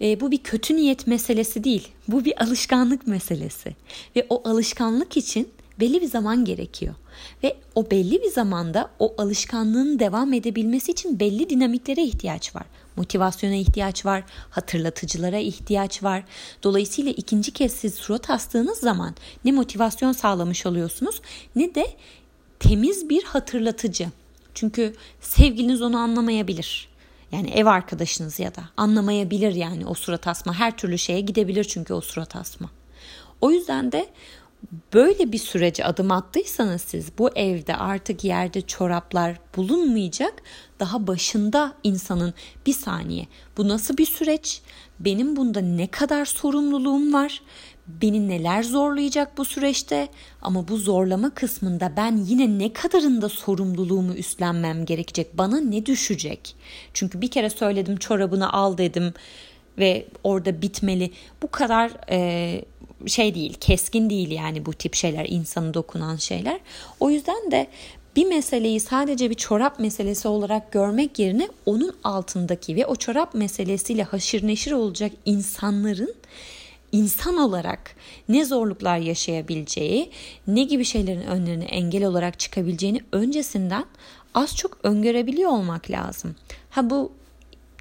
E, 0.00 0.20
bu 0.20 0.30
bir 0.30 0.38
kötü 0.38 0.76
niyet 0.76 1.06
meselesi 1.06 1.64
değil. 1.64 1.88
Bu 2.08 2.24
bir 2.24 2.42
alışkanlık 2.42 3.06
meselesi. 3.06 3.76
Ve 4.16 4.26
o 4.28 4.48
alışkanlık 4.48 5.16
için 5.16 5.48
belli 5.80 6.00
bir 6.00 6.06
zaman 6.06 6.44
gerekiyor. 6.44 6.94
Ve 7.42 7.56
o 7.74 7.90
belli 7.90 8.22
bir 8.22 8.30
zamanda 8.30 8.90
o 8.98 9.14
alışkanlığın 9.18 9.98
devam 9.98 10.32
edebilmesi 10.32 10.92
için 10.92 11.20
belli 11.20 11.50
dinamiklere 11.50 12.02
ihtiyaç 12.02 12.56
var. 12.56 12.64
Motivasyona 12.96 13.54
ihtiyaç 13.54 14.06
var, 14.06 14.24
hatırlatıcılara 14.50 15.38
ihtiyaç 15.38 16.02
var. 16.02 16.24
Dolayısıyla 16.62 17.12
ikinci 17.12 17.52
kez 17.52 17.72
siz 17.72 17.94
surat 17.94 18.30
astığınız 18.30 18.78
zaman 18.78 19.14
ne 19.44 19.52
motivasyon 19.52 20.12
sağlamış 20.12 20.66
oluyorsunuz 20.66 21.20
ne 21.56 21.74
de 21.74 21.86
temiz 22.60 23.08
bir 23.08 23.24
hatırlatıcı. 23.24 24.08
Çünkü 24.54 24.94
sevgiliniz 25.20 25.82
onu 25.82 25.98
anlamayabilir. 25.98 26.90
Yani 27.32 27.50
ev 27.50 27.66
arkadaşınız 27.66 28.40
ya 28.40 28.54
da 28.54 28.62
anlamayabilir 28.76 29.54
yani 29.54 29.86
o 29.86 29.94
surat 29.94 30.26
asma. 30.26 30.54
Her 30.54 30.76
türlü 30.76 30.98
şeye 30.98 31.20
gidebilir 31.20 31.64
çünkü 31.64 31.94
o 31.94 32.00
surat 32.00 32.36
asma. 32.36 32.70
O 33.40 33.50
yüzden 33.50 33.92
de 33.92 34.08
böyle 34.94 35.32
bir 35.32 35.38
sürece 35.38 35.84
adım 35.84 36.10
attıysanız 36.10 36.82
siz 36.82 37.18
bu 37.18 37.30
evde 37.30 37.76
artık 37.76 38.24
yerde 38.24 38.60
çoraplar 38.60 39.36
bulunmayacak. 39.56 40.42
Daha 40.80 41.06
başında 41.06 41.72
insanın 41.84 42.34
bir 42.66 42.72
saniye 42.72 43.26
bu 43.56 43.68
nasıl 43.68 43.96
bir 43.96 44.06
süreç? 44.06 44.62
Benim 45.00 45.36
bunda 45.36 45.60
ne 45.60 45.86
kadar 45.86 46.24
sorumluluğum 46.24 47.12
var? 47.12 47.42
Beni 47.86 48.28
neler 48.28 48.62
zorlayacak 48.62 49.38
bu 49.38 49.44
süreçte? 49.44 50.08
Ama 50.42 50.68
bu 50.68 50.76
zorlama 50.76 51.30
kısmında 51.30 51.92
ben 51.96 52.16
yine 52.16 52.58
ne 52.58 52.72
kadarında 52.72 53.28
sorumluluğumu 53.28 54.14
üstlenmem 54.14 54.84
gerekecek? 54.84 55.38
Bana 55.38 55.60
ne 55.60 55.86
düşecek? 55.86 56.56
Çünkü 56.94 57.20
bir 57.20 57.30
kere 57.30 57.50
söyledim 57.50 57.96
çorabını 57.96 58.52
al 58.52 58.78
dedim 58.78 59.14
ve 59.78 60.06
orada 60.24 60.62
bitmeli. 60.62 61.10
Bu 61.42 61.50
kadar 61.50 61.90
e, 62.10 62.62
şey 63.06 63.34
değil, 63.34 63.54
keskin 63.60 64.10
değil 64.10 64.30
yani 64.30 64.66
bu 64.66 64.72
tip 64.72 64.94
şeyler, 64.94 65.26
insanı 65.28 65.74
dokunan 65.74 66.16
şeyler. 66.16 66.60
O 67.00 67.10
yüzden 67.10 67.50
de 67.50 67.66
bir 68.16 68.26
meseleyi 68.26 68.80
sadece 68.80 69.30
bir 69.30 69.34
çorap 69.34 69.78
meselesi 69.78 70.28
olarak 70.28 70.72
görmek 70.72 71.18
yerine 71.18 71.48
onun 71.66 71.96
altındaki 72.04 72.76
ve 72.76 72.86
o 72.86 72.96
çorap 72.96 73.34
meselesiyle 73.34 74.02
haşır 74.02 74.46
neşir 74.46 74.72
olacak 74.72 75.12
insanların 75.24 76.14
insan 76.92 77.36
olarak 77.36 77.96
ne 78.28 78.44
zorluklar 78.44 78.98
yaşayabileceği, 78.98 80.10
ne 80.46 80.62
gibi 80.62 80.84
şeylerin 80.84 81.26
önlerine 81.26 81.64
engel 81.64 82.04
olarak 82.04 82.38
çıkabileceğini 82.38 83.00
öncesinden 83.12 83.84
az 84.34 84.56
çok 84.56 84.78
öngörebiliyor 84.82 85.50
olmak 85.50 85.90
lazım. 85.90 86.36
Ha 86.70 86.90
bu 86.90 87.12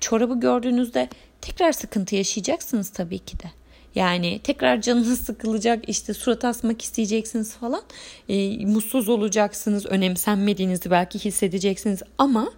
çorabı 0.01 0.39
gördüğünüzde 0.39 1.09
tekrar 1.41 1.71
sıkıntı 1.71 2.15
yaşayacaksınız 2.15 2.89
tabii 2.89 3.19
ki 3.19 3.39
de. 3.39 3.51
Yani 3.95 4.39
tekrar 4.43 4.81
canınız 4.81 5.21
sıkılacak 5.21 5.89
işte 5.89 6.13
surat 6.13 6.45
asmak 6.45 6.81
isteyeceksiniz 6.81 7.53
falan. 7.53 7.81
E, 8.29 8.65
mutsuz 8.65 9.09
olacaksınız 9.09 9.85
önemsenmediğinizi 9.85 10.91
belki 10.91 11.19
hissedeceksiniz 11.19 12.01
ama 12.17 12.51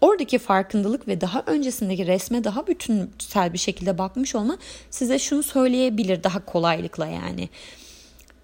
oradaki 0.00 0.38
farkındalık 0.38 1.08
ve 1.08 1.20
daha 1.20 1.42
öncesindeki 1.46 2.06
resme 2.06 2.44
daha 2.44 2.66
bütünsel 2.66 3.52
bir 3.52 3.58
şekilde 3.58 3.98
bakmış 3.98 4.34
olma 4.34 4.58
size 4.90 5.18
şunu 5.18 5.42
söyleyebilir 5.42 6.22
daha 6.22 6.44
kolaylıkla 6.44 7.06
yani. 7.06 7.48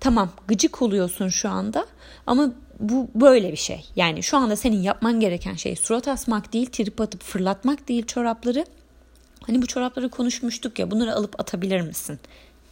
Tamam 0.00 0.30
gıcık 0.48 0.82
oluyorsun 0.82 1.28
şu 1.28 1.48
anda 1.48 1.86
ama 2.26 2.52
bu 2.80 3.08
böyle 3.14 3.52
bir 3.52 3.56
şey. 3.56 3.84
Yani 3.96 4.22
şu 4.22 4.36
anda 4.36 4.56
senin 4.56 4.82
yapman 4.82 5.20
gereken 5.20 5.54
şey 5.54 5.76
surat 5.76 6.08
asmak 6.08 6.52
değil, 6.52 6.66
trip 6.66 7.00
atıp 7.00 7.22
fırlatmak 7.22 7.88
değil 7.88 8.06
çorapları 8.06 8.64
Hani 9.48 9.62
bu 9.62 9.66
çorapları 9.66 10.08
konuşmuştuk 10.08 10.78
ya 10.78 10.90
bunları 10.90 11.14
alıp 11.14 11.40
atabilir 11.40 11.80
misin? 11.80 12.18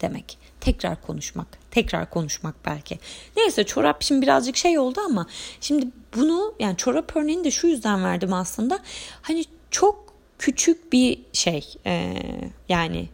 demek. 0.01 0.39
Tekrar 0.61 1.03
konuşmak, 1.03 1.47
tekrar 1.71 2.11
konuşmak 2.11 2.55
belki. 2.67 2.99
Neyse 3.37 3.65
çorap 3.65 4.03
şimdi 4.03 4.23
birazcık 4.23 4.57
şey 4.57 4.79
oldu 4.79 5.01
ama 5.07 5.27
şimdi 5.61 5.89
bunu 6.17 6.55
yani 6.61 6.77
çorap 6.77 7.17
örneğini 7.17 7.45
de 7.45 7.51
şu 7.51 7.67
yüzden 7.67 8.05
verdim 8.05 8.33
aslında. 8.33 8.79
Hani 9.23 9.45
çok 9.71 10.15
küçük 10.39 10.93
bir 10.93 11.19
şey 11.33 11.75
e, 11.87 12.13
yani 12.69 13.09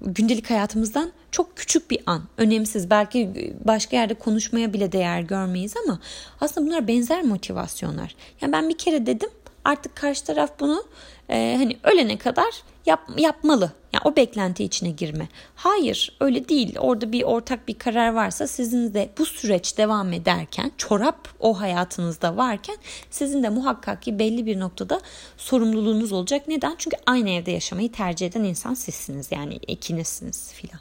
gündelik 0.00 0.50
hayatımızdan 0.50 1.12
çok 1.30 1.56
küçük 1.56 1.90
bir 1.90 2.00
an. 2.06 2.22
Önemsiz 2.36 2.90
belki 2.90 3.54
başka 3.64 3.96
yerde 3.96 4.14
konuşmaya 4.14 4.72
bile 4.72 4.92
değer 4.92 5.20
görmeyiz 5.20 5.74
ama 5.84 6.00
aslında 6.40 6.66
bunlar 6.66 6.88
benzer 6.88 7.22
motivasyonlar. 7.22 8.14
Yani 8.40 8.52
ben 8.52 8.68
bir 8.68 8.78
kere 8.78 9.06
dedim 9.06 9.30
artık 9.64 9.96
karşı 9.96 10.24
taraf 10.24 10.50
bunu 10.60 10.84
e, 11.30 11.56
hani 11.58 11.76
ölene 11.84 12.18
kadar 12.18 12.62
yap, 12.86 13.00
yapmalı. 13.16 13.72
Yani 13.92 14.02
o 14.04 14.16
beklenti 14.16 14.64
içine 14.64 14.90
girme. 14.90 15.28
Hayır 15.54 16.16
öyle 16.20 16.48
değil. 16.48 16.78
Orada 16.78 17.12
bir 17.12 17.22
ortak 17.22 17.68
bir 17.68 17.74
karar 17.74 18.12
varsa 18.12 18.46
sizin 18.46 18.94
de 18.94 19.10
bu 19.18 19.26
süreç 19.26 19.78
devam 19.78 20.12
ederken 20.12 20.72
çorap 20.76 21.28
o 21.40 21.60
hayatınızda 21.60 22.36
varken 22.36 22.76
sizin 23.10 23.42
de 23.42 23.48
muhakkak 23.48 24.02
ki 24.02 24.18
belli 24.18 24.46
bir 24.46 24.60
noktada 24.60 25.00
sorumluluğunuz 25.36 26.12
olacak. 26.12 26.48
Neden? 26.48 26.74
Çünkü 26.78 26.96
aynı 27.06 27.30
evde 27.30 27.50
yaşamayı 27.50 27.92
tercih 27.92 28.26
eden 28.26 28.44
insan 28.44 28.74
sizsiniz. 28.74 29.32
Yani 29.32 29.54
ikinizsiniz 29.54 30.52
filan. 30.52 30.80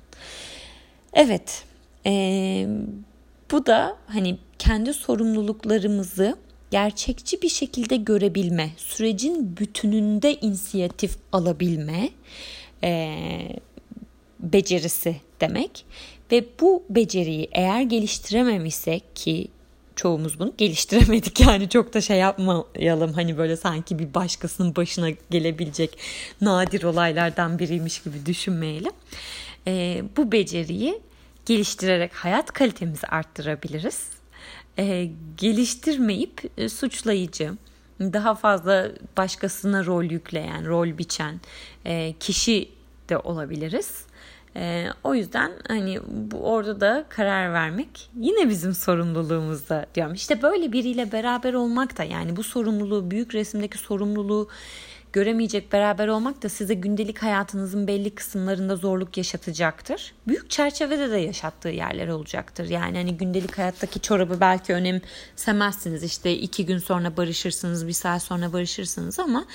Evet. 1.14 1.64
Ee, 2.06 2.68
bu 3.52 3.66
da 3.66 3.98
hani 4.08 4.38
kendi 4.60 4.94
sorumluluklarımızı 4.94 6.36
gerçekçi 6.72 7.42
bir 7.42 7.50
şekilde 7.50 7.96
görebilme, 7.96 8.70
sürecin 8.78 9.58
bütününde 9.58 10.36
inisiyatif 10.36 11.16
alabilme 11.32 12.10
e, 12.84 13.16
becerisi 14.40 15.16
demek. 15.42 15.86
Ve 16.32 16.46
bu 16.62 16.84
beceriyi 16.90 17.50
eğer 17.52 17.82
geliştirememişsek 17.82 19.16
ki 19.16 19.48
çoğumuz 19.96 20.40
bunu 20.40 20.54
geliştiremedik 20.58 21.40
yani 21.48 21.70
çok 21.70 21.94
da 21.94 22.02
şey 22.02 22.18
yapmayalım 22.18 23.14
hani 23.14 23.38
böyle 23.38 23.58
sanki 23.58 24.00
bir 24.00 24.14
başkasının 24.14 24.76
başına 24.76 25.10
gelebilecek 25.30 25.98
nadir 26.42 26.84
olaylardan 26.84 27.60
biriymiş 27.60 28.04
gibi 28.04 28.26
düşünmeyelim. 28.26 28.92
E, 29.68 30.04
bu 30.18 30.32
beceriyi 30.32 31.02
geliştirerek 31.46 32.14
hayat 32.14 32.54
kalitemizi 32.54 33.08
arttırabiliriz 33.08 34.19
e, 34.80 35.10
geliştirmeyip 35.38 36.52
e, 36.58 36.70
suçlayıcı, 36.70 37.54
daha 38.00 38.36
fazla 38.36 38.92
başkasına 39.18 39.86
rol 39.86 40.04
yükleyen, 40.04 40.66
rol 40.66 40.98
biçen 40.98 41.42
e, 41.86 42.14
kişi 42.20 42.70
de 43.10 43.18
olabiliriz. 43.18 44.06
E, 44.56 44.88
o 45.04 45.16
yüzden 45.16 45.52
hani 45.68 46.00
bu 46.08 46.38
orada 46.38 46.82
da 46.82 47.06
karar 47.10 47.54
vermek 47.54 48.10
yine 48.20 48.50
bizim 48.50 48.74
sorumluluğumuzda 48.74 49.86
diyorum. 49.96 50.14
İşte 50.14 50.42
böyle 50.42 50.72
biriyle 50.72 51.12
beraber 51.12 51.54
olmak 51.54 51.98
da 51.98 52.04
yani 52.04 52.36
bu 52.36 52.44
sorumluluğu 52.44 53.12
büyük 53.12 53.36
resimdeki 53.36 53.78
sorumluluğu 53.78 54.50
göremeyecek 55.14 55.74
beraber 55.74 56.08
olmak 56.08 56.44
da 56.44 56.50
size 56.50 56.74
gündelik 56.74 57.24
hayatınızın 57.24 57.88
belli 57.88 58.16
kısımlarında 58.16 58.76
zorluk 58.76 59.18
yaşatacaktır. 59.18 60.14
Büyük 60.28 60.50
çerçevede 60.50 61.12
de 61.12 61.18
yaşattığı 61.18 61.70
yerler 61.70 62.08
olacaktır. 62.08 62.70
Yani 62.70 62.98
hani 62.98 63.18
gündelik 63.18 63.58
hayattaki 63.58 64.00
çorabı 64.00 64.40
belki 64.40 64.74
önemsemezsiniz. 64.74 66.04
İşte 66.04 66.34
iki 66.34 66.66
gün 66.66 66.78
sonra 66.78 67.18
barışırsınız, 67.18 67.88
bir 67.88 67.94
saat 67.94 68.24
sonra 68.24 68.54
barışırsınız 68.54 69.20
ama 69.20 69.46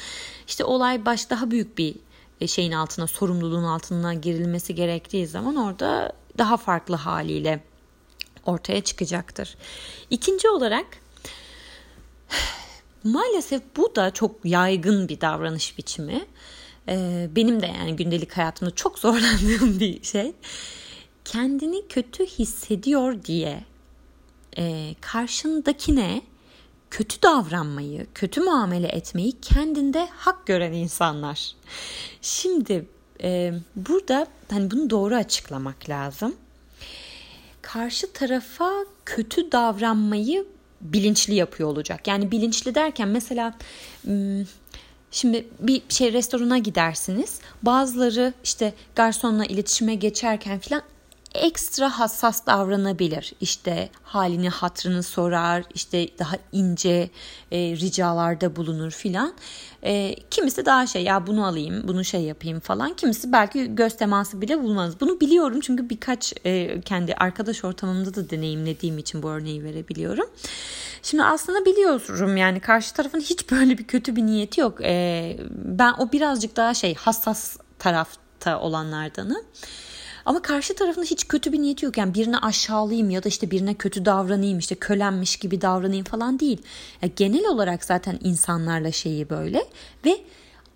işte 0.46 0.64
olay 0.64 1.04
baş 1.04 1.30
daha 1.30 1.50
büyük 1.50 1.78
bir 1.78 1.94
e, 2.40 2.46
şeyin 2.46 2.73
altına, 2.73 3.06
sorumluluğun 3.06 3.64
altına 3.64 4.14
girilmesi 4.14 4.75
gerektiği 4.75 5.26
zaman 5.26 5.56
orada 5.56 6.12
daha 6.38 6.56
farklı 6.56 6.94
haliyle 6.94 7.61
ortaya 8.46 8.80
çıkacaktır. 8.80 9.56
İkinci 10.11 10.49
olarak 10.49 10.87
Maalesef 13.04 13.62
bu 13.76 13.96
da 13.96 14.11
çok 14.11 14.44
yaygın 14.44 15.08
bir 15.08 15.20
davranış 15.20 15.78
biçimi. 15.78 16.26
Ee, 16.88 17.28
benim 17.37 17.62
de 17.62 17.66
yani 17.66 17.96
gündelik 17.96 18.37
hayatımda 18.37 18.75
çok 18.75 18.99
zorlandığım 19.04 19.80
bir 19.80 20.02
şey. 20.02 20.32
Kendini 21.25 21.88
kötü 21.88 22.26
hissediyor 22.26 23.25
diye 23.25 23.64
e, 24.58 24.94
karşındakine 25.00 26.23
kötü 26.90 27.23
davranmayı, 27.23 28.06
kötü 28.14 28.40
muamele 28.40 28.88
etmeyi 28.88 29.40
kendinde 29.40 30.06
hak 30.06 30.46
gören 30.46 30.73
insanlar. 30.73 31.54
Şimdi 32.23 32.87
e, 33.23 33.52
burada 33.76 34.26
hani 34.50 34.70
bunu 34.70 34.90
doğru 34.90 35.14
açıklamak 35.14 35.88
lazım 35.88 36.34
karşı 37.64 38.12
tarafa 38.12 38.73
kötü 39.04 39.52
davranmayı 39.52 40.46
bilinçli 40.85 41.35
yapıyor 41.35 41.69
olacak. 41.69 42.07
Yani 42.09 42.31
bilinçli 42.31 42.75
derken 42.75 43.09
mesela 43.09 43.55
Şimdi 45.11 45.47
bir 45.61 45.83
şey 45.88 46.12
restorana 46.12 46.59
gidersiniz. 46.59 47.41
Bazıları 47.62 48.33
işte 48.45 48.75
garsonla 48.95 49.45
iletişime 49.45 49.95
geçerken 49.95 50.59
falan 50.59 50.83
ekstra 51.35 51.99
hassas 51.99 52.47
davranabilir. 52.47 53.33
İşte 53.41 53.91
halini 54.03 54.49
hatrını 54.49 55.03
sorar, 55.03 55.64
işte 55.75 56.19
daha 56.19 56.37
ince 56.53 57.11
e, 57.53 57.59
ricalarda 57.59 58.57
bulunur 58.57 58.91
filan. 58.91 59.35
E, 59.83 60.17
kimisi 60.31 60.67
daha 60.67 60.87
şey 60.87 61.03
ya 61.03 61.26
bunu 61.26 61.47
alayım, 61.47 61.88
bunu 61.88 62.05
şey 62.05 62.21
yapayım 62.21 62.61
falan. 62.61 62.95
Kimisi 62.95 63.33
belki 63.33 63.75
göz 63.75 63.97
teması 63.97 64.41
bile 64.41 64.62
bulmaz. 64.62 65.00
Bunu 65.00 65.21
biliyorum 65.21 65.61
çünkü 65.61 65.91
birkaç 65.91 66.35
e, 66.45 66.81
kendi 66.81 67.14
arkadaş 67.14 67.64
ortamımda 67.64 68.14
da 68.14 68.31
deneyimlediğim 68.31 68.99
için 68.99 69.23
bu 69.23 69.31
örneği 69.31 69.64
verebiliyorum. 69.64 70.26
Şimdi 71.03 71.23
aslında 71.25 71.64
biliyorum 71.64 72.37
yani 72.37 72.61
karşı 72.61 72.95
tarafın 72.95 73.21
hiç 73.21 73.50
böyle 73.50 73.79
bir 73.79 73.85
kötü 73.85 74.17
bir 74.17 74.23
niyeti 74.23 74.61
yok. 74.61 74.79
E, 74.83 75.37
ben 75.50 75.93
o 75.99 76.12
birazcık 76.12 76.57
daha 76.57 76.75
şey 76.75 76.95
hassas 76.95 77.57
tarafta 77.79 78.61
olanlardanım. 78.61 79.43
Ama 80.26 80.43
karşı 80.43 80.75
tarafın 80.75 81.02
hiç 81.02 81.28
kötü 81.28 81.52
bir 81.52 81.62
niyeti 81.62 81.85
yok. 81.85 81.99
Yani 81.99 82.14
birine 82.14 82.38
aşağılayayım 82.38 83.11
ya 83.11 83.25
da 83.25 83.28
işte 83.28 83.50
birine 83.50 83.75
kötü 83.75 84.04
davranayım 84.04 84.59
işte 84.59 84.75
kölenmiş 84.75 85.37
gibi 85.37 85.61
davranayım 85.61 86.04
falan 86.04 86.40
değil. 86.40 86.62
Yani 87.02 87.12
genel 87.16 87.47
olarak 87.47 87.85
zaten 87.85 88.19
insanlarla 88.23 88.93
şeyi 88.93 89.31
böyle 89.31 89.64
ve 90.04 90.19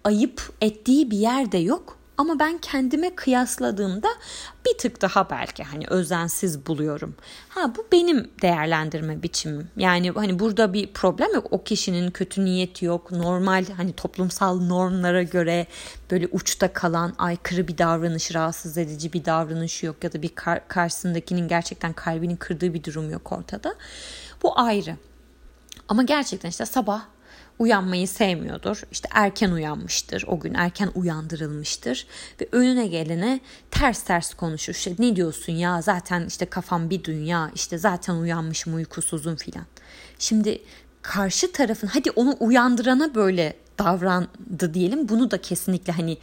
ayıp 0.04 0.52
ettiği 0.60 1.10
bir 1.10 1.18
yer 1.18 1.52
de 1.52 1.58
yok. 1.58 1.97
Ama 2.18 2.38
ben 2.38 2.58
kendime 2.58 3.14
kıyasladığımda 3.14 4.08
bir 4.66 4.78
tık 4.78 5.02
daha 5.02 5.30
belki 5.30 5.64
hani 5.64 5.84
özensiz 5.88 6.66
buluyorum. 6.66 7.14
Ha 7.48 7.72
bu 7.76 7.86
benim 7.92 8.30
değerlendirme 8.42 9.22
biçimim. 9.22 9.68
Yani 9.76 10.10
hani 10.10 10.38
burada 10.38 10.72
bir 10.72 10.92
problem 10.92 11.34
yok. 11.34 11.46
O 11.50 11.64
kişinin 11.64 12.10
kötü 12.10 12.44
niyeti 12.44 12.84
yok. 12.84 13.12
Normal 13.12 13.64
hani 13.76 13.92
toplumsal 13.92 14.60
normlara 14.60 15.22
göre 15.22 15.66
böyle 16.10 16.26
uçta 16.26 16.72
kalan 16.72 17.14
aykırı 17.18 17.68
bir 17.68 17.78
davranış, 17.78 18.34
rahatsız 18.34 18.78
edici 18.78 19.12
bir 19.12 19.24
davranış 19.24 19.82
yok 19.82 20.04
ya 20.04 20.12
da 20.12 20.22
bir 20.22 20.34
kar- 20.34 20.68
karşısındakinin 20.68 21.48
gerçekten 21.48 21.92
kalbini 21.92 22.36
kırdığı 22.36 22.74
bir 22.74 22.84
durum 22.84 23.10
yok 23.10 23.32
ortada. 23.32 23.74
Bu 24.42 24.60
ayrı. 24.60 24.96
Ama 25.88 26.02
gerçekten 26.02 26.48
işte 26.48 26.66
sabah 26.66 27.02
uyanmayı 27.58 28.08
sevmiyordur. 28.08 28.82
İşte 28.92 29.08
erken 29.12 29.50
uyanmıştır. 29.50 30.24
O 30.26 30.40
gün 30.40 30.54
erken 30.54 30.90
uyandırılmıştır. 30.94 32.06
Ve 32.40 32.48
önüne 32.52 32.86
gelene 32.86 33.40
ters 33.70 34.02
ters 34.02 34.34
konuşur. 34.34 34.72
İşte 34.72 34.94
ne 34.98 35.16
diyorsun 35.16 35.52
ya 35.52 35.82
zaten 35.82 36.26
işte 36.26 36.46
kafam 36.46 36.90
bir 36.90 37.04
dünya. 37.04 37.50
işte 37.54 37.78
zaten 37.78 38.14
uyanmışım 38.14 38.74
uykusuzum 38.74 39.36
filan. 39.36 39.66
Şimdi 40.18 40.62
karşı 41.02 41.52
tarafın 41.52 41.86
hadi 41.86 42.10
onu 42.10 42.36
uyandırana 42.40 43.14
böyle 43.14 43.56
davrandı 43.78 44.74
diyelim. 44.74 45.08
Bunu 45.08 45.30
da 45.30 45.40
kesinlikle 45.40 45.92
hani 45.92 46.18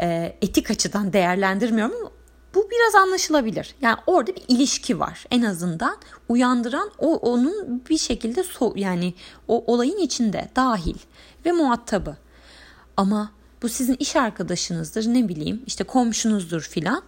e, 0.00 0.36
etik 0.42 0.70
açıdan 0.70 1.12
değerlendirmiyorum 1.12 1.94
ama 2.00 2.10
bu 2.54 2.68
biraz 2.70 2.94
anlaşılabilir. 2.94 3.74
Yani 3.82 3.96
orada 4.06 4.36
bir 4.36 4.42
ilişki 4.48 5.00
var. 5.00 5.24
En 5.30 5.42
azından 5.42 5.96
uyandıran 6.28 6.90
o 6.98 7.16
onun 7.16 7.82
bir 7.90 7.98
şekilde 7.98 8.42
so 8.42 8.72
yani 8.76 9.14
o 9.48 9.64
olayın 9.72 9.98
içinde 9.98 10.48
dahil 10.56 10.96
ve 11.46 11.52
muhatabı. 11.52 12.16
Ama 12.96 13.32
bu 13.62 13.68
sizin 13.68 13.96
iş 13.98 14.16
arkadaşınızdır 14.16 15.06
ne 15.06 15.28
bileyim 15.28 15.62
işte 15.66 15.84
komşunuzdur 15.84 16.60
filan. 16.60 17.02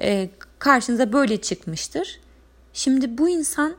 E, 0.00 0.30
karşınıza 0.58 1.12
böyle 1.12 1.40
çıkmıştır. 1.40 2.20
Şimdi 2.72 3.18
bu 3.18 3.28
insan 3.28 3.74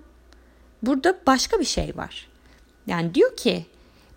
burada 0.84 1.18
başka 1.28 1.60
bir 1.60 1.66
şey 1.66 1.98
var. 1.98 2.28
Yani 2.88 3.14
diyor 3.14 3.38
ki 3.38 3.66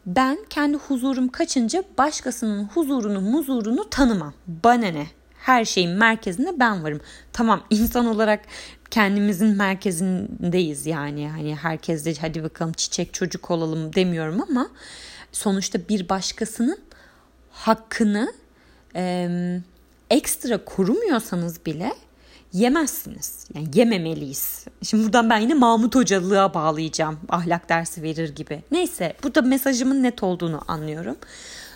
ben 0.06 0.38
kendi 0.50 0.76
huzurum 0.76 1.28
kaçınca 1.28 1.84
başkasının 1.98 2.64
huzurunu 2.64 3.20
muzurunu 3.20 3.90
tanımam. 3.90 4.34
Bana 4.46 4.86
ne? 4.86 5.06
Her 5.40 5.64
şeyin 5.64 5.90
merkezinde 5.90 6.60
ben 6.60 6.84
varım. 6.84 7.00
Tamam 7.32 7.62
insan 7.70 8.06
olarak 8.06 8.40
kendimizin 8.90 9.56
merkezindeyiz 9.56 10.86
yani. 10.86 11.28
Hani 11.28 11.56
herkes 11.56 12.04
de 12.04 12.14
hadi 12.20 12.42
bakalım 12.42 12.72
çiçek 12.72 13.14
çocuk 13.14 13.50
olalım 13.50 13.94
demiyorum 13.94 14.42
ama 14.50 14.68
sonuçta 15.32 15.78
bir 15.88 16.08
başkasının 16.08 16.78
hakkını 17.50 18.32
e, 18.96 19.28
ekstra 20.10 20.64
korumuyorsanız 20.64 21.66
bile 21.66 21.92
yemezsiniz. 22.52 23.46
Yani 23.54 23.68
yememeliyiz. 23.74 24.64
Şimdi 24.82 25.04
buradan 25.04 25.30
ben 25.30 25.38
yine 25.38 25.54
Mahmut 25.54 25.94
Hocalığa 25.94 26.54
bağlayacağım. 26.54 27.18
Ahlak 27.28 27.68
dersi 27.68 28.02
verir 28.02 28.34
gibi. 28.34 28.62
Neyse 28.70 29.16
burada 29.22 29.42
mesajımın 29.42 30.02
net 30.02 30.22
olduğunu 30.22 30.60
anlıyorum. 30.68 31.16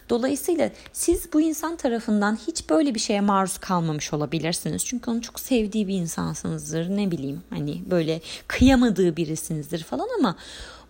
Dolayısıyla 0.08 0.70
siz 0.92 1.32
bu 1.32 1.40
insan 1.40 1.76
tarafından 1.76 2.38
hiç 2.46 2.70
böyle 2.70 2.94
bir 2.94 3.00
şeye 3.00 3.20
maruz 3.20 3.58
kalmamış 3.58 4.12
olabilirsiniz. 4.12 4.84
Çünkü 4.84 5.10
onu 5.10 5.22
çok 5.22 5.40
sevdiği 5.40 5.88
bir 5.88 5.94
insansınızdır. 5.94 6.96
Ne 6.96 7.10
bileyim 7.10 7.42
hani 7.50 7.82
böyle 7.90 8.20
kıyamadığı 8.48 9.16
birisinizdir 9.16 9.82
falan 9.82 10.08
ama 10.18 10.36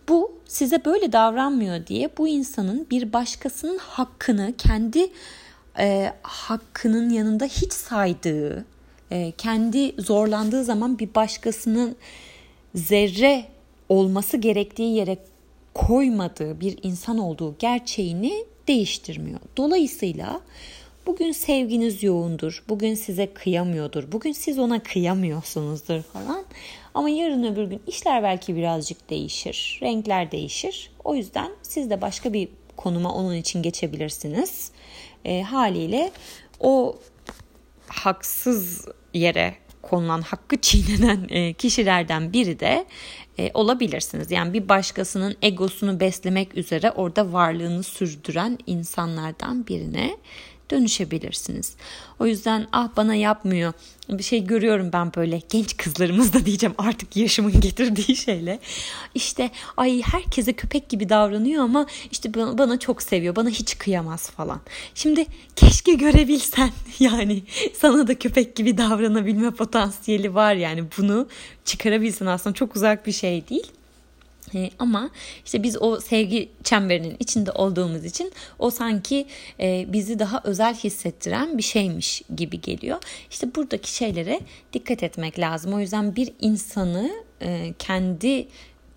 bu 0.09 0.31
size 0.45 0.85
böyle 0.85 1.11
davranmıyor 1.11 1.87
diye 1.87 2.09
bu 2.17 2.27
insanın 2.27 2.87
bir 2.91 3.13
başkasının 3.13 3.77
hakkını 3.77 4.53
kendi 4.57 5.07
e, 5.79 6.13
hakkının 6.21 7.09
yanında 7.09 7.45
hiç 7.45 7.73
saydığı, 7.73 8.65
e, 9.11 9.33
kendi 9.37 10.01
zorlandığı 10.01 10.63
zaman 10.63 10.99
bir 10.99 11.15
başkasının 11.15 11.95
zerre 12.75 13.45
olması 13.89 14.37
gerektiği 14.37 14.95
yere 14.95 15.17
koymadığı 15.73 16.59
bir 16.59 16.77
insan 16.83 17.17
olduğu 17.17 17.55
gerçeğini 17.59 18.45
değiştirmiyor. 18.67 19.39
Dolayısıyla 19.57 20.41
bugün 21.05 21.31
sevginiz 21.31 22.03
yoğundur, 22.03 22.63
bugün 22.69 22.95
size 22.95 23.33
kıyamıyordur, 23.33 24.11
bugün 24.11 24.31
siz 24.31 24.59
ona 24.59 24.83
kıyamıyorsunuzdur 24.83 26.01
falan. 26.01 26.45
Ama 26.93 27.09
yarın 27.09 27.43
öbür 27.43 27.63
gün 27.63 27.81
işler 27.87 28.23
belki 28.23 28.55
birazcık 28.55 29.09
değişir, 29.09 29.79
renkler 29.81 30.31
değişir. 30.31 30.91
O 31.03 31.15
yüzden 31.15 31.51
siz 31.61 31.89
de 31.89 32.01
başka 32.01 32.33
bir 32.33 32.49
konuma 32.77 33.13
onun 33.13 33.35
için 33.35 33.61
geçebilirsiniz. 33.61 34.71
E, 35.25 35.41
haliyle 35.41 36.11
o 36.59 36.95
haksız 37.87 38.85
yere 39.13 39.55
konulan 39.81 40.21
hakkı 40.21 40.61
çiğnenen 40.61 41.27
e, 41.29 41.53
kişilerden 41.53 42.33
biri 42.33 42.59
de 42.59 42.85
e, 43.37 43.51
olabilirsiniz. 43.53 44.31
Yani 44.31 44.53
bir 44.53 44.69
başkasının 44.69 45.35
egosunu 45.41 45.99
beslemek 45.99 46.57
üzere 46.57 46.91
orada 46.91 47.33
varlığını 47.33 47.83
sürdüren 47.83 48.57
insanlardan 48.67 49.67
birine 49.67 50.17
dönüşebilirsiniz. 50.71 51.75
O 52.19 52.25
yüzden 52.25 52.67
ah 52.71 52.89
bana 52.97 53.15
yapmıyor. 53.15 53.73
Bir 54.09 54.23
şey 54.23 54.43
görüyorum 54.43 54.89
ben 54.93 55.11
böyle 55.15 55.41
genç 55.49 55.77
kızlarımız 55.77 56.33
da 56.33 56.45
diyeceğim 56.45 56.75
artık 56.77 57.17
yaşımın 57.17 57.51
getirdiği 57.61 58.15
şeyle. 58.15 58.59
İşte 59.15 59.51
ay 59.77 60.01
herkese 60.01 60.53
köpek 60.53 60.89
gibi 60.89 61.09
davranıyor 61.09 61.63
ama 61.63 61.85
işte 62.11 62.33
bana 62.33 62.79
çok 62.79 63.03
seviyor. 63.03 63.35
Bana 63.35 63.49
hiç 63.49 63.77
kıyamaz 63.77 64.29
falan. 64.29 64.61
Şimdi 64.95 65.25
keşke 65.55 65.93
görebilsen 65.93 66.71
yani 66.99 67.43
sana 67.73 68.07
da 68.07 68.19
köpek 68.19 68.55
gibi 68.55 68.77
davranabilme 68.77 69.51
potansiyeli 69.51 70.35
var 70.35 70.53
yani 70.55 70.83
bunu 70.97 71.27
çıkarabilsen 71.65 72.25
aslında 72.25 72.53
çok 72.53 72.75
uzak 72.75 73.07
bir 73.07 73.11
şey 73.11 73.47
değil. 73.49 73.71
E, 74.55 74.69
ama 74.79 75.09
işte 75.45 75.63
biz 75.63 75.81
o 75.81 75.99
sevgi 75.99 76.49
çemberinin 76.63 77.15
içinde 77.19 77.51
olduğumuz 77.51 78.05
için 78.05 78.31
o 78.59 78.69
sanki 78.69 79.25
e, 79.59 79.85
bizi 79.87 80.19
daha 80.19 80.41
özel 80.43 80.75
hissettiren 80.75 81.57
bir 81.57 81.63
şeymiş 81.63 82.21
gibi 82.35 82.61
geliyor. 82.61 82.97
İşte 83.31 83.55
buradaki 83.55 83.95
şeylere 83.95 84.39
dikkat 84.73 85.03
etmek 85.03 85.39
lazım. 85.39 85.73
O 85.73 85.79
yüzden 85.79 86.15
bir 86.15 86.33
insanı 86.41 87.11
e, 87.41 87.73
kendi 87.79 88.47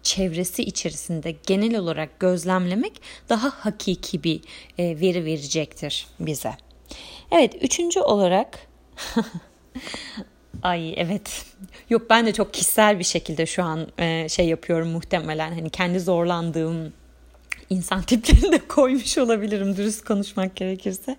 çevresi 0.02 0.62
içerisinde 0.62 1.34
genel 1.46 1.78
olarak 1.78 2.20
gözlemlemek 2.20 2.92
daha 3.28 3.50
hakiki 3.50 4.24
bir 4.24 4.40
e, 4.78 5.00
veri 5.00 5.24
verecektir 5.24 6.06
bize. 6.20 6.52
Evet, 7.30 7.54
üçüncü 7.60 8.00
olarak 8.00 8.58
Ay 10.62 10.94
evet. 10.96 11.44
Yok 11.90 12.10
ben 12.10 12.26
de 12.26 12.32
çok 12.32 12.54
kişisel 12.54 12.98
bir 12.98 13.04
şekilde 13.04 13.46
şu 13.46 13.62
an 13.62 13.86
e, 13.98 14.28
şey 14.28 14.48
yapıyorum 14.48 14.88
muhtemelen. 14.88 15.52
Hani 15.52 15.70
kendi 15.70 16.00
zorlandığım 16.00 16.92
insan 17.70 18.02
tiplerini 18.06 18.52
de 18.52 18.58
koymuş 18.68 19.18
olabilirim 19.18 19.76
dürüst 19.76 20.04
konuşmak 20.04 20.56
gerekirse. 20.56 21.16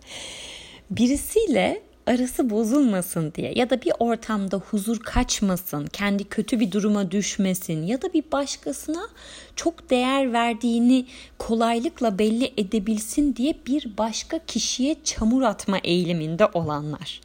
Birisiyle 0.91 1.81
arası 2.07 2.49
bozulmasın 2.49 3.33
diye 3.35 3.53
ya 3.55 3.69
da 3.69 3.81
bir 3.81 3.91
ortamda 3.99 4.57
huzur 4.57 4.99
kaçmasın, 4.99 5.87
kendi 5.87 6.23
kötü 6.23 6.59
bir 6.59 6.71
duruma 6.71 7.11
düşmesin 7.11 7.83
ya 7.83 8.01
da 8.01 8.13
bir 8.13 8.23
başkasına 8.31 9.07
çok 9.55 9.89
değer 9.89 10.33
verdiğini 10.33 11.05
kolaylıkla 11.37 12.19
belli 12.19 12.53
edebilsin 12.57 13.35
diye 13.35 13.53
bir 13.67 13.97
başka 13.97 14.39
kişiye 14.39 14.95
çamur 15.03 15.41
atma 15.41 15.77
eğiliminde 15.83 16.45
olanlar. 16.45 17.21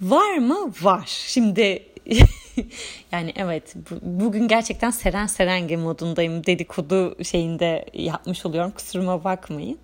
Var 0.00 0.38
mı? 0.38 0.72
Var. 0.82 1.04
Şimdi 1.06 1.82
yani 3.12 3.32
evet 3.36 3.74
bugün 4.02 4.48
gerçekten 4.48 4.90
Seren 4.90 5.26
Serenge 5.26 5.76
modundayım 5.76 6.46
dedikodu 6.46 7.24
şeyinde 7.24 7.86
yapmış 7.94 8.46
oluyorum 8.46 8.70
kusuruma 8.70 9.24
bakmayın. 9.24 9.78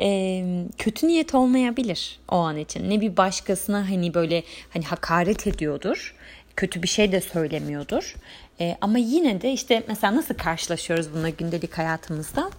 Ee, 0.00 0.64
kötü 0.78 1.06
niyet 1.08 1.34
olmayabilir 1.34 2.18
o 2.28 2.36
an 2.36 2.56
için. 2.56 2.90
Ne 2.90 3.00
bir 3.00 3.16
başkasına 3.16 3.90
hani 3.90 4.14
böyle 4.14 4.42
hani 4.70 4.84
hakaret 4.84 5.46
ediyordur. 5.46 6.14
Kötü 6.56 6.82
bir 6.82 6.88
şey 6.88 7.12
de 7.12 7.20
söylemiyordur. 7.20 8.14
Ee, 8.60 8.76
ama 8.80 8.98
yine 8.98 9.40
de 9.40 9.52
işte 9.52 9.82
mesela 9.88 10.16
nasıl 10.16 10.34
karşılaşıyoruz 10.34 11.12
bununla 11.12 11.28
gündelik 11.28 11.78
hayatımızda? 11.78 12.50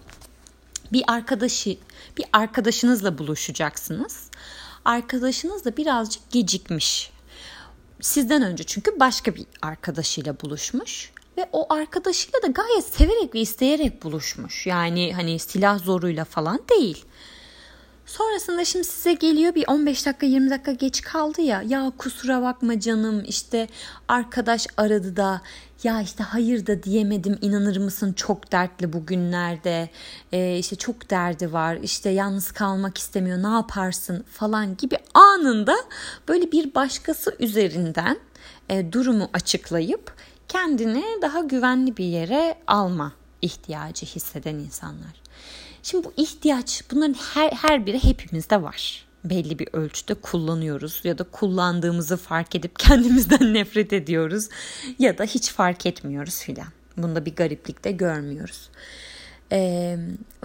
Bir 0.92 1.04
arkadaşı, 1.06 1.76
bir 2.18 2.24
arkadaşınızla 2.32 3.18
buluşacaksınız. 3.18 4.30
Arkadaşınız 4.84 5.64
da 5.64 5.76
birazcık 5.76 6.30
gecikmiş 6.30 7.10
sizden 8.00 8.42
önce 8.42 8.64
çünkü 8.64 9.00
başka 9.00 9.34
bir 9.34 9.46
arkadaşıyla 9.62 10.40
buluşmuş 10.40 11.12
ve 11.38 11.48
o 11.52 11.74
arkadaşıyla 11.74 12.42
da 12.42 12.46
gayet 12.46 12.84
severek 12.84 13.34
ve 13.34 13.40
isteyerek 13.40 14.02
buluşmuş. 14.02 14.66
Yani 14.66 15.12
hani 15.14 15.38
silah 15.38 15.78
zoruyla 15.78 16.24
falan 16.24 16.60
değil. 16.70 17.04
Sonrasında 18.08 18.64
şimdi 18.64 18.84
size 18.84 19.12
geliyor 19.12 19.54
bir 19.54 19.64
15 19.68 20.06
dakika 20.06 20.26
20 20.26 20.50
dakika 20.50 20.72
geç 20.72 21.00
kaldı 21.00 21.40
ya. 21.40 21.62
Ya 21.62 21.92
kusura 21.98 22.42
bakma 22.42 22.80
canım 22.80 23.24
işte 23.24 23.68
arkadaş 24.08 24.66
aradı 24.76 25.16
da 25.16 25.40
ya 25.84 26.00
işte 26.00 26.24
hayır 26.24 26.66
da 26.66 26.82
diyemedim 26.82 27.38
inanır 27.40 27.76
mısın 27.76 28.12
çok 28.12 28.52
dertli 28.52 28.92
bugünlerde 28.92 29.88
ee, 30.32 30.58
işte 30.58 30.76
çok 30.76 31.10
derdi 31.10 31.52
var 31.52 31.78
işte 31.82 32.10
yalnız 32.10 32.52
kalmak 32.52 32.98
istemiyor 32.98 33.42
ne 33.42 33.54
yaparsın 33.54 34.24
falan 34.30 34.76
gibi 34.76 34.96
anında 35.14 35.76
böyle 36.28 36.52
bir 36.52 36.74
başkası 36.74 37.36
üzerinden 37.38 38.18
e, 38.68 38.92
durumu 38.92 39.30
açıklayıp 39.32 40.12
kendini 40.48 41.04
daha 41.22 41.40
güvenli 41.40 41.96
bir 41.96 42.04
yere 42.04 42.54
alma 42.66 43.12
ihtiyacı 43.42 44.06
hisseden 44.06 44.54
insanlar. 44.54 45.27
Şimdi 45.82 46.04
bu 46.04 46.12
ihtiyaç 46.16 46.82
bunların 46.90 47.14
her, 47.14 47.50
her 47.50 47.86
biri 47.86 48.04
hepimizde 48.04 48.62
var. 48.62 49.08
Belli 49.24 49.58
bir 49.58 49.68
ölçüde 49.72 50.14
kullanıyoruz 50.14 51.00
ya 51.04 51.18
da 51.18 51.24
kullandığımızı 51.24 52.16
fark 52.16 52.54
edip 52.54 52.78
kendimizden 52.78 53.54
nefret 53.54 53.92
ediyoruz 53.92 54.48
ya 54.98 55.18
da 55.18 55.24
hiç 55.24 55.52
fark 55.52 55.86
etmiyoruz 55.86 56.38
filan. 56.40 56.68
Bunda 56.96 57.26
bir 57.26 57.36
gariplik 57.36 57.84
de 57.84 57.92
görmüyoruz. 57.92 58.70
E, 59.52 59.96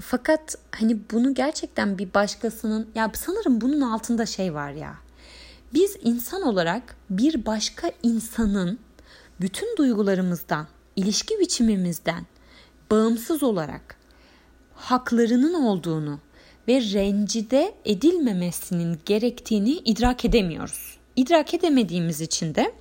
fakat 0.01 0.55
hani 0.71 0.97
bunu 1.11 1.33
gerçekten 1.33 1.97
bir 1.97 2.13
başkasının 2.13 2.87
ya 2.95 3.11
sanırım 3.13 3.61
bunun 3.61 3.81
altında 3.81 4.25
şey 4.25 4.53
var 4.53 4.71
ya. 4.71 4.95
Biz 5.73 5.97
insan 6.03 6.41
olarak 6.41 6.95
bir 7.09 7.45
başka 7.45 7.91
insanın 8.03 8.79
bütün 9.41 9.77
duygularımızdan, 9.77 10.67
ilişki 10.95 11.39
biçimimizden 11.39 12.25
bağımsız 12.91 13.43
olarak 13.43 13.95
haklarının 14.83 15.53
olduğunu 15.53 16.19
ve 16.67 16.81
rencide 16.81 17.75
edilmemesinin 17.85 18.99
gerektiğini 19.05 19.71
idrak 19.71 20.25
edemiyoruz. 20.25 20.97
İdrak 21.15 21.53
edemediğimiz 21.53 22.21
için 22.21 22.55
de 22.55 22.73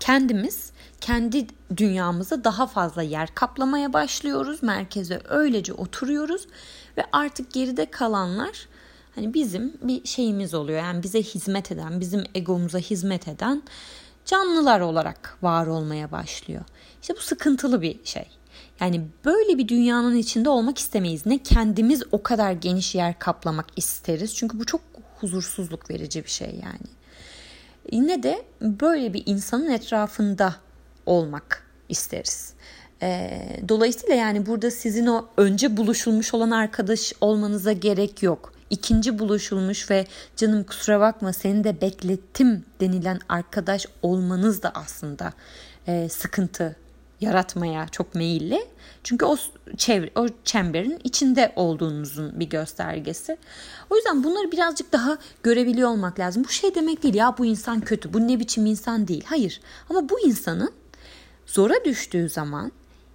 kendimiz 0.00 0.72
kendi 1.00 1.46
dünyamıza 1.76 2.44
daha 2.44 2.66
fazla 2.66 3.02
yer 3.02 3.34
kaplamaya 3.34 3.92
başlıyoruz. 3.92 4.62
Merkeze 4.62 5.20
öylece 5.28 5.72
oturuyoruz 5.72 6.46
ve 6.96 7.04
artık 7.12 7.52
geride 7.52 7.90
kalanlar 7.90 8.68
hani 9.14 9.34
bizim 9.34 9.72
bir 9.82 10.04
şeyimiz 10.04 10.54
oluyor. 10.54 10.78
Yani 10.78 11.02
bize 11.02 11.22
hizmet 11.22 11.72
eden, 11.72 12.00
bizim 12.00 12.24
egomuza 12.34 12.78
hizmet 12.78 13.28
eden 13.28 13.62
canlılar 14.24 14.80
olarak 14.80 15.38
var 15.42 15.66
olmaya 15.66 16.12
başlıyor. 16.12 16.64
İşte 17.02 17.14
bu 17.16 17.20
sıkıntılı 17.20 17.82
bir 17.82 18.04
şey. 18.04 18.26
Yani 18.80 19.06
böyle 19.24 19.58
bir 19.58 19.68
dünyanın 19.68 20.16
içinde 20.16 20.48
olmak 20.48 20.78
istemeyiz. 20.78 21.26
Ne 21.26 21.38
kendimiz 21.38 22.02
o 22.12 22.22
kadar 22.22 22.52
geniş 22.52 22.94
yer 22.94 23.18
kaplamak 23.18 23.66
isteriz. 23.76 24.34
Çünkü 24.36 24.58
bu 24.58 24.64
çok 24.64 24.80
huzursuzluk 25.20 25.90
verici 25.90 26.24
bir 26.24 26.30
şey 26.30 26.48
yani. 26.48 26.88
Yine 27.92 28.22
de 28.22 28.44
böyle 28.60 29.14
bir 29.14 29.22
insanın 29.26 29.70
etrafında 29.70 30.56
olmak 31.06 31.66
isteriz. 31.88 32.54
Ee, 33.02 33.60
dolayısıyla 33.68 34.14
yani 34.14 34.46
burada 34.46 34.70
sizin 34.70 35.06
o 35.06 35.28
önce 35.36 35.76
buluşulmuş 35.76 36.34
olan 36.34 36.50
arkadaş 36.50 37.12
olmanıza 37.20 37.72
gerek 37.72 38.22
yok. 38.22 38.52
İkinci 38.70 39.18
buluşulmuş 39.18 39.90
ve 39.90 40.06
canım 40.36 40.64
kusura 40.64 41.00
bakma 41.00 41.32
seni 41.32 41.64
de 41.64 41.80
beklettim 41.80 42.64
denilen 42.80 43.20
arkadaş 43.28 43.86
olmanız 44.02 44.62
da 44.62 44.72
aslında 44.74 45.32
e, 45.86 46.08
sıkıntı 46.08 46.76
yaratmaya 47.24 47.88
çok 47.88 48.14
meyilli. 48.14 48.66
Çünkü 49.04 49.24
o 49.24 49.36
çevre, 49.76 50.10
o 50.16 50.26
çemberin 50.44 51.00
içinde 51.04 51.52
olduğunuzun 51.56 52.40
bir 52.40 52.46
göstergesi. 52.46 53.36
O 53.90 53.96
yüzden 53.96 54.24
bunları 54.24 54.52
birazcık 54.52 54.92
daha 54.92 55.18
görebiliyor 55.42 55.88
olmak 55.88 56.18
lazım. 56.18 56.44
Bu 56.44 56.48
şey 56.48 56.74
demek 56.74 57.02
değil 57.02 57.14
ya 57.14 57.34
bu 57.38 57.46
insan 57.46 57.80
kötü, 57.80 58.12
bu 58.12 58.28
ne 58.28 58.40
biçim 58.40 58.66
insan 58.66 59.08
değil. 59.08 59.24
Hayır. 59.26 59.60
Ama 59.90 60.08
bu 60.08 60.20
insanın 60.20 60.72
zora 61.46 61.84
düştüğü 61.84 62.28
zaman 62.28 62.72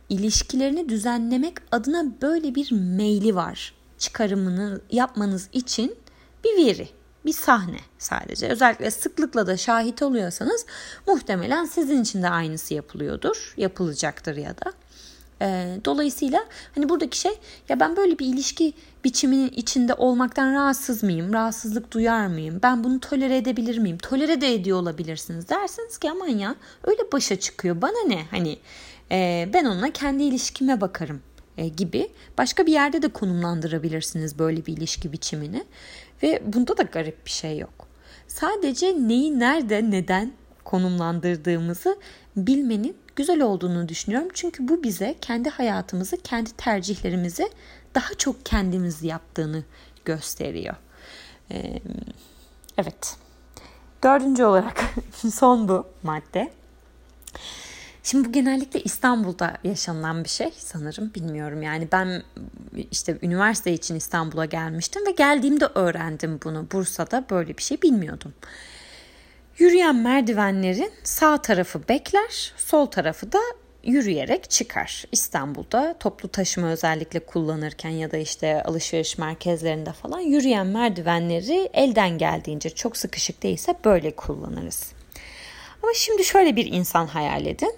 ilişkilerini 0.10 0.90
düzenlemek 0.90 1.54
adına 1.72 2.06
böyle 2.22 2.56
bir 2.56 2.72
meyli 2.72 3.36
var. 3.36 3.74
Çıkarımını 3.98 4.82
yapmanız 4.92 5.50
için 5.54 5.96
bir 6.44 6.66
veri 6.66 6.99
bir 7.26 7.34
sahne 7.34 7.80
sadece. 7.98 8.48
Özellikle 8.48 8.92
sıklıkla 8.92 9.48
da 9.48 9.58
şahit 9.58 10.02
oluyorsanız 10.02 10.66
muhtemelen 11.08 11.66
sizin 11.66 12.02
için 12.02 12.24
de 12.24 12.30
aynısı 12.30 12.74
yapılıyordur, 12.74 13.54
yapılacaktır 13.58 14.36
ya 14.36 14.58
da. 14.58 14.74
E, 15.42 15.78
dolayısıyla 15.86 16.46
hani 16.76 16.90
buradaki 16.90 17.20
şey 17.20 17.32
ya 17.70 17.80
ben 17.80 17.96
böyle 17.96 18.20
bir 18.20 18.26
ilişki 18.26 18.74
biçiminin 19.04 19.50
içinde 19.50 19.94
olmaktan 19.94 20.54
rahatsız 20.54 21.04
mıyım? 21.04 21.34
Rahatsızlık 21.34 21.92
duyar 21.92 22.28
mıyım? 22.28 22.60
Ben 22.64 22.84
bunu 22.84 23.00
tolere 23.00 23.38
edebilir 23.38 23.78
miyim? 23.78 23.98
Tolere 23.98 24.42
de 24.42 24.54
ediyor 24.54 24.80
olabilirsiniz. 24.80 25.50
Dersiniz 25.50 25.98
ki 25.98 26.12
aman 26.12 26.28
ya 26.28 26.56
öyle 26.84 27.12
başa 27.14 27.40
çıkıyor. 27.40 27.82
Bana 27.82 28.08
ne? 28.08 28.26
Hani 28.32 28.60
e, 29.12 29.50
ben 29.54 29.66
onunla 29.66 29.92
kendi 29.92 30.24
ilişkime 30.24 30.82
bakarım 30.82 31.22
e, 31.58 31.68
gibi 31.68 32.10
başka 32.38 32.66
bir 32.66 32.72
yerde 32.72 33.02
de 33.02 33.08
konumlandırabilirsiniz 33.08 34.40
böyle 34.40 34.66
bir 34.66 34.78
ilişki 34.78 35.12
biçimini. 35.12 35.64
Ve 36.24 36.42
bunda 36.46 36.78
da 36.78 36.84
garip 36.84 37.26
bir 37.26 37.32
şey 37.32 37.58
yok. 37.58 37.88
Sadece 38.28 38.88
neyi 39.08 39.40
nerede 39.40 39.92
neden 39.92 40.32
konumlandırdığımızı 40.64 41.98
bilmenin 42.36 42.98
güzel 43.16 43.42
olduğunu 43.42 43.90
düşünüyorum. 43.90 44.30
Çünkü 44.34 44.68
bu 44.68 44.84
bize 44.84 45.16
kendi 45.22 45.50
hayatımızı, 45.50 46.18
kendi 46.18 46.52
tercihlerimizi 46.52 47.50
daha 47.96 48.14
çok 48.14 48.46
kendimiz 48.46 49.04
yaptığını 49.04 49.64
gösteriyor. 50.06 50.76
Evet. 52.78 53.18
Dördüncü 54.04 54.44
olarak 54.44 54.84
son 55.34 55.68
bu 55.68 55.88
madde. 56.04 56.52
Şimdi 58.10 58.28
bu 58.28 58.32
genellikle 58.32 58.82
İstanbul'da 58.82 59.58
yaşanılan 59.64 60.24
bir 60.24 60.30
şey 60.30 60.52
sanırım 60.58 61.14
bilmiyorum. 61.16 61.62
Yani 61.62 61.88
ben 61.92 62.24
işte 62.92 63.18
üniversite 63.22 63.74
için 63.74 63.96
İstanbul'a 63.96 64.46
gelmiştim 64.46 65.08
ve 65.08 65.12
geldiğimde 65.12 65.66
öğrendim 65.66 66.40
bunu. 66.44 66.68
Bursa'da 66.72 67.26
böyle 67.30 67.58
bir 67.58 67.64
şey 67.64 67.82
bilmiyordum. 67.82 68.34
Yürüyen 69.58 69.96
merdivenlerin 69.96 70.92
sağ 71.04 71.42
tarafı 71.42 71.88
bekler, 71.90 72.54
sol 72.58 72.86
tarafı 72.86 73.32
da 73.32 73.40
yürüyerek 73.84 74.50
çıkar. 74.50 75.06
İstanbul'da 75.12 75.96
toplu 76.00 76.30
taşıma 76.30 76.68
özellikle 76.68 77.20
kullanırken 77.20 77.90
ya 77.90 78.12
da 78.12 78.18
işte 78.18 78.64
alışveriş 78.64 79.18
merkezlerinde 79.18 79.92
falan 79.92 80.20
yürüyen 80.20 80.68
merdivenleri 80.68 81.70
elden 81.74 82.18
geldiğince 82.18 82.70
çok 82.70 82.98
sıkışık 82.98 83.44
değilse 83.44 83.76
böyle 83.86 84.12
kullanırız. 84.12 84.92
Ama 85.84 85.92
şimdi 85.96 86.24
şöyle 86.24 86.56
bir 86.56 86.66
insan 86.66 87.08
hayal 87.08 87.46
edin. 87.46 87.76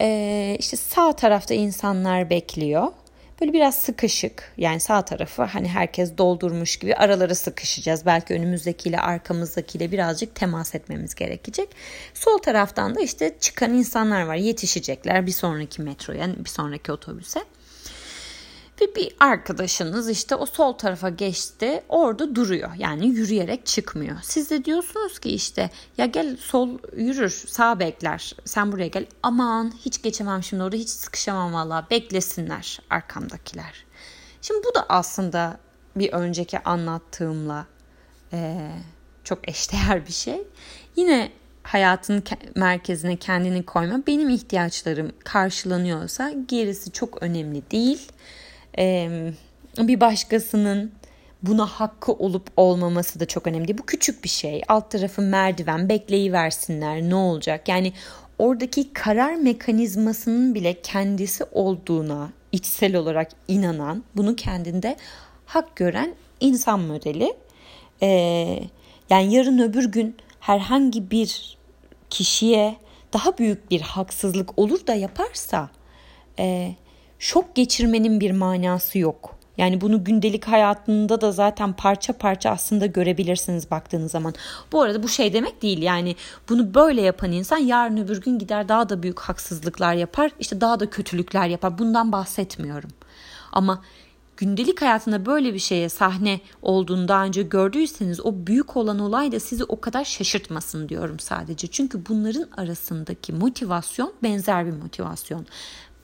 Ee, 0.00 0.56
işte 0.58 0.76
sağ 0.76 1.12
tarafta 1.12 1.54
insanlar 1.54 2.30
bekliyor. 2.30 2.92
Böyle 3.40 3.52
biraz 3.52 3.74
sıkışık 3.74 4.52
yani 4.56 4.80
sağ 4.80 5.02
tarafı 5.02 5.42
hani 5.42 5.68
herkes 5.68 6.18
doldurmuş 6.18 6.76
gibi 6.76 6.94
aralara 6.94 7.34
sıkışacağız. 7.34 8.06
Belki 8.06 8.34
önümüzdekiyle 8.34 9.00
arkamızdakiyle 9.00 9.92
birazcık 9.92 10.34
temas 10.34 10.74
etmemiz 10.74 11.14
gerekecek. 11.14 11.68
Sol 12.14 12.38
taraftan 12.38 12.94
da 12.94 13.00
işte 13.00 13.36
çıkan 13.40 13.74
insanlar 13.74 14.22
var 14.22 14.34
yetişecekler 14.34 15.26
bir 15.26 15.32
sonraki 15.32 15.82
metroya 15.82 16.44
bir 16.44 16.50
sonraki 16.50 16.92
otobüse. 16.92 17.40
Ve 18.80 18.94
bir 18.94 19.12
arkadaşınız 19.20 20.10
işte 20.10 20.34
o 20.34 20.46
sol 20.46 20.72
tarafa 20.72 21.08
geçti 21.08 21.82
orada 21.88 22.34
duruyor. 22.34 22.70
Yani 22.78 23.06
yürüyerek 23.06 23.66
çıkmıyor. 23.66 24.16
Siz 24.22 24.50
de 24.50 24.64
diyorsunuz 24.64 25.18
ki 25.18 25.30
işte 25.30 25.70
ya 25.98 26.06
gel 26.06 26.36
sol 26.36 26.78
yürür 26.96 27.30
sağ 27.30 27.80
bekler 27.80 28.36
sen 28.44 28.72
buraya 28.72 28.88
gel. 28.88 29.06
Aman 29.22 29.72
hiç 29.84 30.02
geçemem 30.02 30.42
şimdi 30.42 30.62
orada 30.62 30.76
hiç 30.76 30.88
sıkışamam 30.88 31.54
valla 31.54 31.86
beklesinler 31.90 32.80
arkamdakiler. 32.90 33.84
Şimdi 34.42 34.60
bu 34.64 34.74
da 34.74 34.86
aslında 34.88 35.58
bir 35.96 36.12
önceki 36.12 36.58
anlattığımla 36.58 37.66
e, 38.32 38.70
çok 39.24 39.48
eşdeğer 39.48 40.06
bir 40.06 40.12
şey. 40.12 40.42
Yine 40.96 41.32
hayatın 41.62 42.22
merkezine 42.56 43.16
kendini 43.16 43.66
koyma. 43.66 44.06
Benim 44.06 44.28
ihtiyaçlarım 44.28 45.12
karşılanıyorsa 45.24 46.32
gerisi 46.48 46.92
çok 46.92 47.22
önemli 47.22 47.70
değil. 47.70 48.08
Bir 49.78 50.00
başkasının 50.00 50.92
buna 51.42 51.66
hakkı 51.66 52.12
olup 52.12 52.50
olmaması 52.56 53.20
da 53.20 53.26
çok 53.26 53.46
önemli. 53.46 53.78
Bu 53.78 53.86
küçük 53.86 54.24
bir 54.24 54.28
şey. 54.28 54.62
Alt 54.68 54.90
tarafı 54.90 55.22
merdiven 55.22 55.88
bekleyiversinler 55.88 57.02
ne 57.02 57.14
olacak? 57.14 57.68
Yani 57.68 57.92
oradaki 58.38 58.92
karar 58.92 59.34
mekanizmasının 59.34 60.54
bile 60.54 60.80
kendisi 60.82 61.44
olduğuna 61.52 62.30
içsel 62.52 62.96
olarak 62.96 63.30
inanan, 63.48 64.04
bunu 64.16 64.36
kendinde 64.36 64.96
hak 65.46 65.76
gören 65.76 66.14
insan 66.40 66.80
modeli. 66.80 67.36
Ee, 68.02 68.60
yani 69.10 69.34
yarın 69.34 69.58
öbür 69.58 69.84
gün 69.84 70.16
herhangi 70.40 71.10
bir 71.10 71.58
kişiye 72.10 72.76
daha 73.12 73.38
büyük 73.38 73.70
bir 73.70 73.80
haksızlık 73.80 74.58
olur 74.58 74.86
da 74.86 74.94
yaparsa 74.94 75.70
e, 76.38 76.74
şok 77.20 77.54
geçirmenin 77.54 78.20
bir 78.20 78.30
manası 78.30 78.98
yok. 78.98 79.36
Yani 79.56 79.80
bunu 79.80 80.04
gündelik 80.04 80.44
hayatında 80.44 81.20
da 81.20 81.32
zaten 81.32 81.72
parça 81.72 82.12
parça 82.12 82.50
aslında 82.50 82.86
görebilirsiniz 82.86 83.70
baktığınız 83.70 84.12
zaman. 84.12 84.34
Bu 84.72 84.82
arada 84.82 85.02
bu 85.02 85.08
şey 85.08 85.32
demek 85.32 85.62
değil 85.62 85.82
yani 85.82 86.16
bunu 86.48 86.74
böyle 86.74 87.02
yapan 87.02 87.32
insan 87.32 87.58
yarın 87.58 87.96
öbür 87.96 88.20
gün 88.20 88.38
gider 88.38 88.68
daha 88.68 88.88
da 88.88 89.02
büyük 89.02 89.20
haksızlıklar 89.20 89.94
yapar. 89.94 90.30
işte 90.40 90.60
daha 90.60 90.80
da 90.80 90.90
kötülükler 90.90 91.46
yapar. 91.46 91.78
Bundan 91.78 92.12
bahsetmiyorum. 92.12 92.90
Ama 93.52 93.82
gündelik 94.36 94.82
hayatında 94.82 95.26
böyle 95.26 95.54
bir 95.54 95.58
şeye 95.58 95.88
sahne 95.88 96.40
olduğunu 96.62 97.08
daha 97.08 97.24
önce 97.24 97.42
gördüyseniz 97.42 98.26
o 98.26 98.32
büyük 98.34 98.76
olan 98.76 98.98
olay 98.98 99.32
da 99.32 99.40
sizi 99.40 99.64
o 99.64 99.80
kadar 99.80 100.04
şaşırtmasın 100.04 100.88
diyorum 100.88 101.18
sadece. 101.18 101.66
Çünkü 101.66 102.06
bunların 102.08 102.48
arasındaki 102.56 103.32
motivasyon 103.32 104.12
benzer 104.22 104.66
bir 104.66 104.72
motivasyon. 104.72 105.46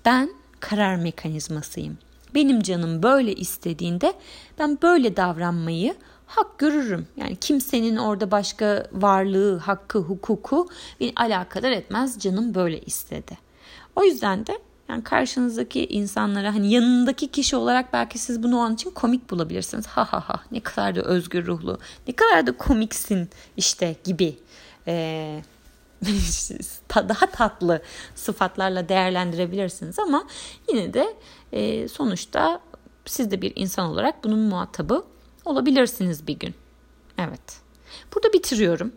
Ben 0.05 0.31
karar 0.67 0.97
mekanizmasıyım. 0.97 1.99
Benim 2.35 2.63
canım 2.63 3.03
böyle 3.03 3.35
istediğinde 3.35 4.13
ben 4.59 4.79
böyle 4.83 5.17
davranmayı 5.17 5.95
hak 6.27 6.59
görürüm. 6.59 7.07
Yani 7.17 7.37
kimsenin 7.37 7.97
orada 7.97 8.31
başka 8.31 8.87
varlığı, 8.93 9.59
hakkı, 9.59 9.99
hukuku 9.99 10.69
beni 11.01 11.13
alakadar 11.17 11.71
etmez. 11.71 12.19
Canım 12.19 12.55
böyle 12.55 12.81
istedi. 12.81 13.39
O 13.97 14.05
yüzden 14.05 14.47
de 14.47 14.59
yani 14.89 15.05
karşınızdaki 15.05 15.87
insanlara 15.87 16.55
hani 16.55 16.73
yanındaki 16.73 17.29
kişi 17.29 17.57
olarak 17.57 17.93
belki 17.93 18.19
siz 18.19 18.43
bunu 18.43 18.59
o 18.59 18.61
an 18.61 18.75
için 18.75 18.91
komik 18.91 19.31
bulabilirsiniz. 19.31 19.87
Ha 19.87 20.13
ha 20.13 20.21
ha 20.29 20.41
ne 20.53 20.61
kadar 20.61 20.97
da 20.97 21.03
özgür 21.03 21.47
ruhlu, 21.47 21.79
ne 22.09 22.15
kadar 22.15 22.47
da 22.47 22.53
komiksin 22.53 23.29
işte 23.57 23.97
gibi. 24.05 24.37
Ee, 24.87 25.43
daha 26.95 27.27
tatlı 27.27 27.83
sıfatlarla 28.15 28.89
değerlendirebilirsiniz 28.89 29.99
ama 29.99 30.27
yine 30.69 30.95
de 30.95 31.17
e, 31.53 31.89
sonuçta 31.89 32.61
siz 33.05 33.31
de 33.31 33.43
bir 33.43 33.53
insan 33.57 33.91
olarak 33.91 34.25
bunun 34.25 34.39
muhatabı 34.39 35.05
olabilirsiniz 35.45 36.27
bir 36.27 36.39
gün. 36.39 36.55
Evet. 37.19 37.61
Burada 38.15 38.33
bitiriyorum. 38.33 38.93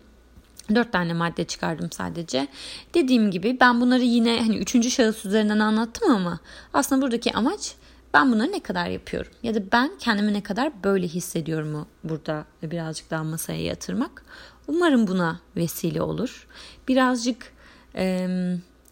Dört 0.76 0.92
tane 0.92 1.14
madde 1.14 1.44
çıkardım 1.44 1.92
sadece. 1.92 2.48
Dediğim 2.94 3.32
gibi 3.32 3.58
ben 3.60 3.82
bunları 3.82 4.02
yine 4.02 4.40
hani 4.40 4.58
üçüncü 4.58 4.92
şahıs 4.92 5.26
üzerinden 5.26 5.60
anlattım 5.60 6.12
ama 6.12 6.40
aslında 6.74 7.02
buradaki 7.02 7.34
amaç 7.34 7.76
ben 8.14 8.32
bunları 8.32 8.52
ne 8.52 8.60
kadar 8.60 8.88
yapıyorum 8.88 9.32
ya 9.44 9.56
da 9.56 9.60
ben 9.72 9.92
kendimi 10.00 10.34
ne 10.34 10.44
kadar 10.44 10.84
böyle 10.84 11.08
hissediyorumu 11.08 11.88
burada 12.04 12.46
birazcık 12.64 13.12
daha 13.12 13.24
masaya 13.24 13.64
yatırmak. 13.64 14.24
Umarım 14.70 15.08
buna 15.08 15.40
vesile 15.58 16.02
olur. 16.02 16.48
Birazcık 16.88 17.54
e, 17.96 18.28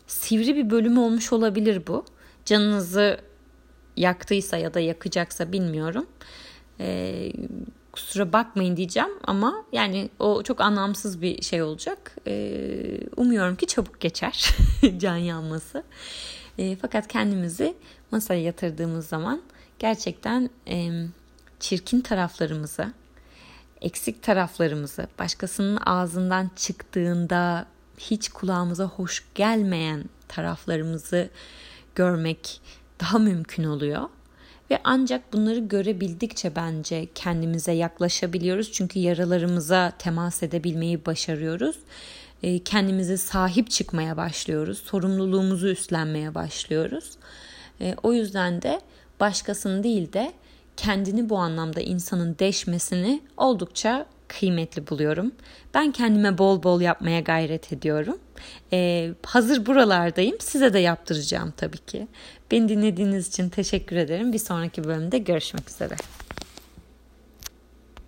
sivri 0.08 0.56
bir 0.56 0.70
bölüm 0.70 0.98
olmuş 0.98 1.34
olabilir 1.34 1.88
bu. 1.88 2.06
Canınızı 2.46 3.18
yaktıysa 3.98 4.58
ya 4.58 4.74
da 4.74 4.80
yakacaksa 4.80 5.52
bilmiyorum. 5.52 6.06
E, 6.80 7.32
kusura 7.92 8.34
bakmayın 8.34 8.78
diyeceğim 8.78 9.10
ama 9.24 9.66
yani 9.72 10.10
o 10.20 10.44
çok 10.44 10.62
anlamsız 10.62 11.22
bir 11.22 11.42
şey 11.42 11.62
olacak. 11.62 12.16
E, 12.28 12.60
umuyorum 13.18 13.56
ki 13.56 13.68
çabuk 13.68 14.00
geçer 14.00 14.56
can 14.98 15.18
yanması. 15.18 15.84
E, 16.58 16.76
fakat 16.76 17.08
kendimizi 17.08 17.76
masaya 18.12 18.42
yatırdığımız 18.42 19.08
zaman 19.08 19.42
gerçekten 19.80 20.50
e, 20.68 21.06
çirkin 21.60 22.02
taraflarımızı, 22.02 22.94
eksik 23.82 24.24
taraflarımızı, 24.24 25.08
başkasının 25.20 25.78
ağzından 25.86 26.52
çıktığında 26.56 27.66
hiç 27.98 28.30
kulağımıza 28.30 28.86
hoş 28.86 29.26
gelmeyen 29.36 30.04
taraflarımızı 30.28 31.30
görmek 31.96 32.62
daha 33.00 33.20
mümkün 33.20 33.64
oluyor. 33.64 34.10
Ve 34.72 34.82
ancak 34.84 35.34
bunları 35.34 35.60
görebildikçe 35.60 36.56
bence 36.56 37.08
kendimize 37.16 37.72
yaklaşabiliyoruz. 37.72 38.72
Çünkü 38.72 39.00
yaralarımıza 39.00 39.94
temas 40.00 40.44
edebilmeyi 40.44 41.06
başarıyoruz. 41.06 41.76
Ee, 42.44 42.60
kendimize 42.60 43.18
sahip 43.18 43.70
çıkmaya 43.70 44.18
başlıyoruz. 44.18 44.78
Sorumluluğumuzu 44.78 45.68
üstlenmeye 45.68 46.36
başlıyoruz. 46.36 47.12
Ee, 47.82 47.96
o 48.04 48.14
yüzden 48.14 48.62
de 48.62 48.82
başkasını 49.20 49.84
değil 49.84 50.14
de 50.14 50.34
kendini 50.78 51.30
bu 51.30 51.38
anlamda 51.38 51.82
insanın 51.82 52.36
deşmesini 52.40 53.22
oldukça 53.38 54.06
kıymetli 54.28 54.88
buluyorum. 54.88 55.32
Ben 55.74 55.92
kendime 55.92 56.38
bol 56.38 56.64
bol 56.64 56.82
yapmaya 56.82 57.20
gayret 57.20 57.74
ediyorum. 57.74 58.18
Ee, 58.74 59.10
hazır 59.26 59.66
buralardayım. 59.66 60.38
Size 60.40 60.74
de 60.74 60.80
yaptıracağım 60.80 61.54
tabii 61.58 61.78
ki. 61.78 62.08
Beni 62.52 62.70
dinlediğiniz 62.70 63.28
için 63.28 63.50
teşekkür 63.50 63.96
ederim. 63.96 64.34
Bir 64.34 64.40
sonraki 64.40 64.84
bölümde 64.84 65.18
görüşmek 65.18 65.70
üzere. 65.70 65.96